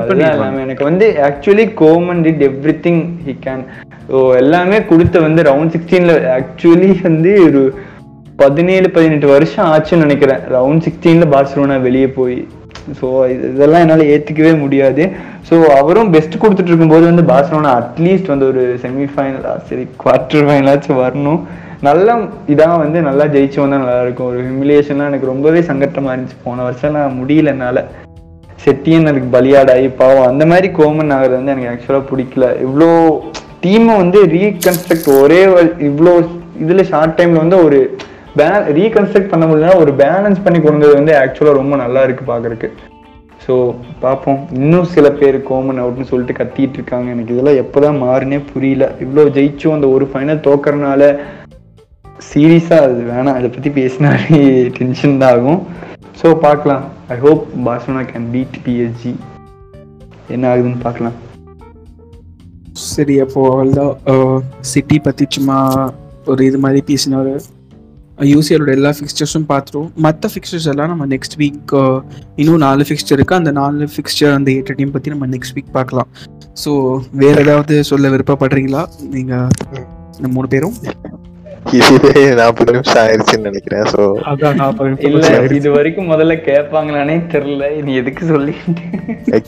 [0.64, 2.44] எனக்கு வந்து actually Koeman did
[2.86, 3.64] everything he can
[4.10, 7.62] so எல்லாமே கொடுத்த வந்து ரவுண்ட் சிக்ஸ்டீன்ல ஆக்சுவலி வந்து ஒரு
[8.42, 10.40] பதினேழு பதினெட்டு வருஷம் ஆச்சுன்னு நினைக்கிறேன்.
[10.56, 12.38] ரவுண்ட் சிக்ஸ்டீன்ல பார்சலோனா வெளியே போய்.
[12.98, 15.04] ஸோ இதெல்லாம் என்னால் ஏற்றுக்கவே முடியாது.
[15.48, 21.40] ஸோ அவரும் பெஸ்ட் கொடுத்துட்டு இருக்கும்போது வந்து பார்சலோனா அட்லீஸ்ட் வந்து ஒரு செமிஃபைனலா சரி குவார்டர் ஃபைனலாச்சும் வரணும்.
[21.86, 22.14] நல்ல
[22.52, 24.30] இதான் வந்து நல்லா ஜெயிச்சு வந்தா நல்லா இருக்கும்.
[24.32, 26.38] ஒரு ஹிமிலியேஷன்லாம் எனக்கு ரொம்பவே சங்கட்டமா இருந்துச்சு.
[26.48, 27.84] போன வருஷம் நான் முடியல என்னால.
[28.66, 30.28] செட்டியும் எனக்கு பலியாடாயி பாவம்.
[30.30, 32.46] அந்த மாதிரி கோமன் ஆகிறது வந்து எனக்கு ஆக்சுவலாக பிடிக்கல.
[32.66, 32.88] இவ்வளோ
[33.64, 35.40] டீமை வந்து ரீகன்ஸ்ட்ரக்ட் ஒரே
[35.90, 36.12] இவ்வளோ
[36.64, 37.78] இதுல ஷார்ட் டைம்ல வந்து ஒரு
[38.78, 42.68] ரீகன்ஸ்ட்ரக்ட் பண்ண முடியலன்னா ஒரு பேலன்ஸ் பண்ணி கொண்டு வந்து ஆக்சுவலாக ரொம்ப நல்லா இருக்கு பார்க்குறக்கு
[43.44, 43.54] ஸோ
[44.00, 47.08] பார்ப்போம் இன்னும் சில பேர் கோமன் அவுட்னு சொல்லிட்டு கத்திட்டு இருக்காங்க.
[47.14, 48.84] எனக்கு இதெல்லாம் எப்போதான் மாறுனே புரியல.
[49.04, 51.10] இவ்வளோ ஜெயிச்சும் அந்த ஒரு ஃபைனல் தோக்கறனால
[52.30, 53.38] சீரியஸாக அது வேணாம்.
[53.38, 54.40] அதை பற்றி பேசினாலே
[54.78, 55.60] டென்ஷன் தான் ஆகும்.
[56.22, 56.84] ஸோ பார்க்கலாம்
[57.14, 59.10] I hope Barcelona can beat PSG
[60.34, 61.16] என்ன ஆகுதுன்னு பார்க்கலாம்.
[62.92, 64.40] சரி அப்போ அவ்வளோதான்
[64.70, 65.58] சிட்டி பற்றி சும்மா
[66.32, 67.34] ஒரு இது மாதிரி பேசினாரு
[68.32, 69.88] யூசிஎலோட எல்லா ஃபிக்ஸ்டர்ஸும் பார்த்துருவோம்.
[70.06, 71.74] மற்ற ஃபிக்ஸ்டர்ஸ் எல்லாம் நம்ம நெக்ஸ்ட் வீக்
[72.40, 73.38] இன்னும் நாலு ஃபிக்ஸ்டர் இருக்கு.
[73.40, 76.10] அந்த நாலு ஃபிக்ஸ்டர் அந்த எட்டு டீம் பற்றி நம்ம நெக்ஸ்ட் வீக் பார்க்கலாம்.
[76.64, 76.72] ஸோ
[77.22, 78.84] வேற ஏதாவது சொல்ல விருப்பப்படுறீங்களா?
[79.14, 79.48] நீங்கள்
[80.18, 80.76] இந்த மூணு பேரும்?
[81.72, 84.02] இதுவே நாற்பது நிமிஷம் ஆயிருச்சுன்னு நினைக்கிறேன் சோ
[85.06, 85.22] இல்ல.
[85.54, 88.82] இது வரைக்கும் முதல்ல கேட்பாங்களானே தெரியல நீ எதுக்கு சொல்லிட்டு?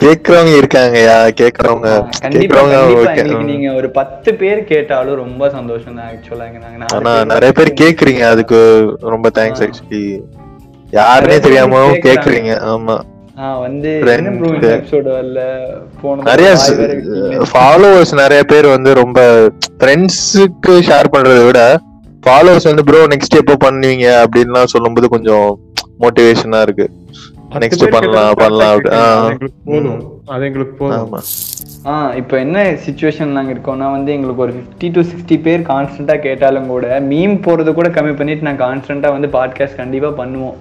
[0.01, 1.91] கேக்குறவங்க இருக்காங்கயா கேக்குறவங்க
[2.21, 2.63] கண்டிப்பா
[3.07, 8.25] கேக்குறவங்க நீங்க ஒரு பத்து பேர் கேட்டாலும் ரொம்ப சந்தோஷம் தான் ஆக்சுவலா நாங்க ஆனா நிறைய பேர் கேக்குறீங்க
[8.29, 8.61] அதுக்கு
[9.09, 9.63] ரொம்ப தேங்க்ஸ்.
[9.67, 10.03] ஆக்சுவலி
[10.93, 12.53] யாருனே நிறைய பேர் தெரியாம கேக்குறாங்க.
[12.69, 12.97] ஆமா.
[13.61, 13.91] வந்து
[16.29, 16.49] நிறைய.
[17.51, 19.19] ஃபாலோவர்ஸ் நிறைய பேர் வந்து ரொம்ப
[19.77, 21.61] ஃப்ரெண்ட்ஸுக்கு ஷேர் பண்றதை விட
[22.29, 24.07] ஃபாலோவர்ஸ் வந்து ப்ரோ நெக்ஸ்ட் எப்போ பண்ணுவீங்க?
[24.23, 25.47] அப்படின்லாம் சொல்லும்போது கொஞ்சம்
[26.03, 26.87] மோட்டிவேஷனா இருக்கு.
[27.53, 28.81] பேர் பண்ணலாம், பண்ணலாம்
[29.69, 30.01] போதும்.
[30.33, 31.15] அது எங்களுக்கு போதும்.
[32.21, 36.99] இப்போ என்ன சுச்சுவேஷன் நாங்க இருக்கோம்னா வந்து எங்களுக்கு ஒரு ஃபிஃப்டி டு சிக்ஸ்டி பேர் கான்ஸ்டன்டா கேட்டாலும் கூட
[37.13, 40.59] மீம் போறது கூட கம்மி பண்ணிட்டு நான் கான்ஸ்டன்டா வந்து பாட்காஸ்ட் கண்டிப்பா பண்ணுவோம்.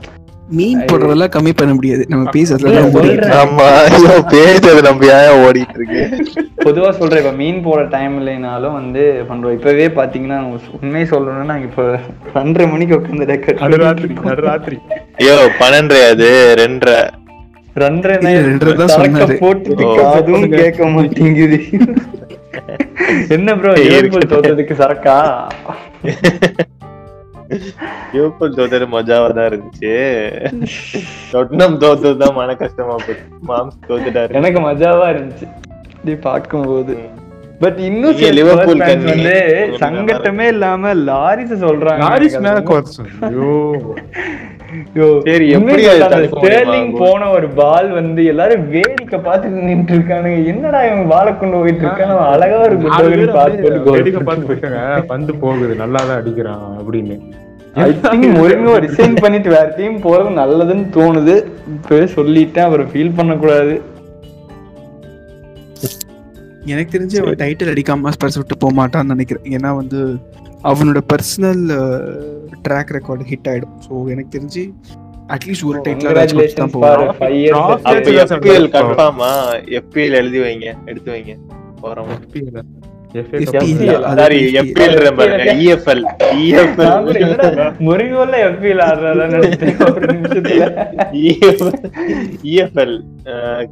[0.55, 2.03] மீன் போடுறதெல்லாம் கம்மி பண்ண முடியாது.
[2.11, 2.81] நம்ம பேசுறதுல.
[3.39, 6.01] ஆமா ஐயோ பேசுறது நம்ம ஏன் ஓடிட்டு இருக்கு?
[6.65, 10.37] பொதுவா சொல்றேன் இப்ப மீன் போட டைம் இல்லைனாலும் வந்து பண்றோம் இப்பவே பாத்தீங்கன்னா
[10.79, 11.85] உண்மையை சொல்லணும்னா நாங்க இப்போ
[12.37, 13.27] ரெண்டரை மணிக்கு உட்காந்து
[13.63, 14.77] நடு ராத்திரி ரெக்கார்ட் நடு ராத்திரி.
[15.21, 16.29] ஐயோ பன்னெண்டரை அது
[16.63, 16.97] ரெண்டரை.
[17.83, 18.15] ரெண்டரை
[18.47, 19.35] ரெண்டரை தான் சொன்னாரு.
[19.43, 19.73] போட்டு.
[20.13, 21.59] அதுவும் கேட்க மாட்டேங்குது.
[23.35, 25.17] என்ன ப்ரோ லிவர்பூல் தோத்ததுக்கு சரக்கா?
[28.13, 29.93] லிவர்பூல் தோத்தது மஜாவா தான் இருந்துச்சு
[31.33, 33.25] தொட்னம் தோத்ததுதான் மன கஷ்டமா போச்சு.
[33.47, 34.31] மாம்ஸ் தோத்துட்டாரு.
[34.31, 35.47] எனக்கு மஜாவா இருந்துச்சு.
[35.95, 36.95] இப்படி பார்க்கும்போது.
[37.59, 38.77] பட் இன்னும் லிவர்பூல்.
[38.77, 39.35] வந்து
[39.79, 42.03] சங்கட்டமே இல்லாம லாரிஸ் சொல்றாங்க.
[42.05, 43.53] லாரிஸ் மேல கோர்ஸ் ஐயோ.
[44.95, 45.83] ஐயோ, சரி, எப்படி?
[45.87, 48.65] ஸ்டெர்லிங் போன ஒரு பால் வந்து எல்லாரும்
[49.07, 52.11] வேடிக்கை பார்த்துட்டு நின்று இருக்கானுங்க என்னடா இவன் பாலை கொண்டு போயிட்டு இருக்கான்?
[52.15, 54.79] அவன் அழகா ஒரு good நாலு over பேர் பார்த்து போயிட்டாங்க
[55.11, 57.15] பந்து போகுது நல்லா தான் அடிக்கிறான் அப்படின்னு.
[57.85, 61.35] ஐ திங்க் மொரிங்கோ ரிசைன் பண்ணிட்டு வேற டீம் போறது நல்லதுன்னு தோணுது.
[61.75, 63.75] இப்பவே சொல்லிட்டேன் அவரை ஃபீல் பண்ணக்கூடாது.
[66.73, 69.49] எனக்கு தெரிஞ்சு அவன் டைட்டில் அடிக்காம ஸ்பர்ஸ் விட்டு போக மாட்டான்னு நினைக்கிறேன்.
[69.57, 69.99] ஏன்னா வந்து
[70.69, 71.65] அவனோட பர்சனல்
[72.65, 73.75] ட்ராக் ரெக்கார்டு ஹிட் ஆயிடும்.
[73.85, 74.63] ஸோ எனக்கு தெரிஞ்சு
[75.27, 76.13] அட்லீஸ்ட் ஒரு டைட்டில்
[76.55, 77.15] தான் போவோம்.
[78.77, 79.31] கன்ஃபார்மா
[80.13, 81.33] எழுதி வைங்க எடுத்து வைங்க
[81.81, 82.11] போறோம்
[87.87, 88.35] முருகோல்ல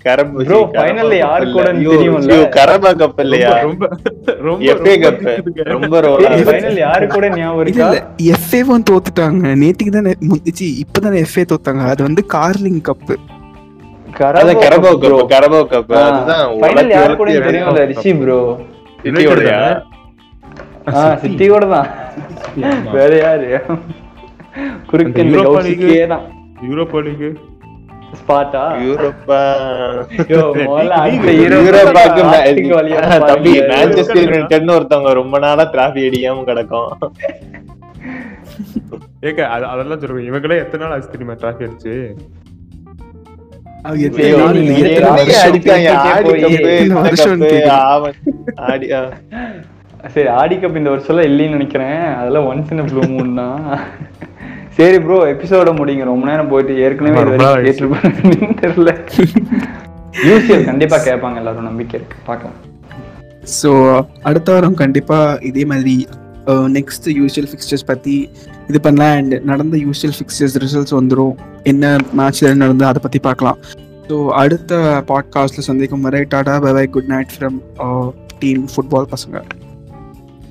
[0.03, 0.33] கரப்
[1.17, 1.45] யார்
[1.85, 2.37] தெரியும்ல?
[2.55, 3.85] கரபா கப் இல்லையா ரொம்ப
[4.41, 5.21] ரொம்ப FA கப்
[5.73, 7.87] ரொம்ப ரோலா ஏய், final யாரு கூட ஞாபகம் இல்ல இருக்கா?
[7.87, 8.01] இல்ல
[8.35, 13.15] எஃப்ஏவும் தோத்துட்டாங்க நேத்திக்கு தானே முந்திச்சு இப்பதானே எஃப்ஏ தோத்தாங்க அது வந்து கார்லிங் கப்பு
[14.31, 15.07] அதான் Carabao bro.
[15.13, 18.37] Cup Carabao cup அதுதான் உலகத்துல யாரு கூட தெரியும்ல, ரிஷி bro.
[19.05, 19.59] சிட்டியோடயா
[20.89, 20.91] ஆ,
[21.21, 21.87] சிட்டி கூட தான்.
[22.93, 23.47] வேற யாரு?
[24.89, 26.25] குறுக்கு யூரோப்பா கௌசிக்கே தான்.
[26.65, 27.23] யூரோப்பா லீக்
[28.19, 28.61] ஸ்பாட்டா?
[28.83, 29.39] யூரோப்பா
[30.29, 32.21] யூரோப்பாக்கு
[33.25, 33.53] தம்பி.
[33.71, 36.93] மேன்செஸ்டர் யுனைடெட்னு ஒருத்தவங்க ரொம்ப நாளா டிராஃபி அடிக்காம கிடக்கும்
[39.27, 41.93] ஏக்க அது- அதெல்லாம் சொல்லுங்க இவங்களே எத்தனை நாள் ஆச்சு தெரியுமா டிராஃபி அடிச்சு
[50.13, 52.01] சரி ஆடி கப் இந்த வருஷம்லாம் இல்லைன்னு நினைக்கிறேன்.
[52.17, 53.61] அதெல்லாம் ஒன்ஸ் இன் ப்ளூ மூன் தான்.
[54.77, 58.91] சரி ப்ரோ எபிசோட முடிங்க ரொம்ப நேரம் போயிட்டு ஏற்கனவே இது வரைக்கும் தெரியல.
[60.29, 62.17] யூசிஎல் கண்டிப்பா கேட்பாங்க எல்லாரும் நம்பிக்கை இருக்கு.
[62.29, 62.57] பார்க்கலாம்.
[63.59, 63.71] ஸோ
[64.29, 65.17] அடுத்த வாரம் கண்டிப்பா
[65.49, 65.95] இதே மாதிரி
[66.77, 68.15] நெக்ஸ்ட் யூஷுவல் ஃபிக்ஸ்டர்ஸ் பத்தி
[68.67, 73.57] இது பண்ணலாம் அண்ட் நடந்த யூஷுவல் ஃபிக்ஸ்டர்ஸ் ரிசல்ட்ஸ் வந்துடும் என்ன மேட்ச்ல நடந்து அதை பத்தி பார்க்கலாம்.
[74.07, 77.57] ஸோ அடுத்த பாட்காஸ்ட்ல சந்திக்கும் வரை tata bye bye good night from
[78.39, 79.41] team football பசங்க.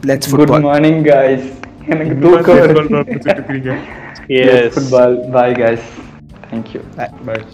[0.07, 1.49] லெட்ஸ் குட் மார்னிங் காய்ஸ்
[1.87, 3.77] எனக்கு தூக்கம்
[4.29, 4.75] Yes.
[4.75, 5.89] Football bye guys
[6.51, 6.81] thank you
[7.27, 7.45] bye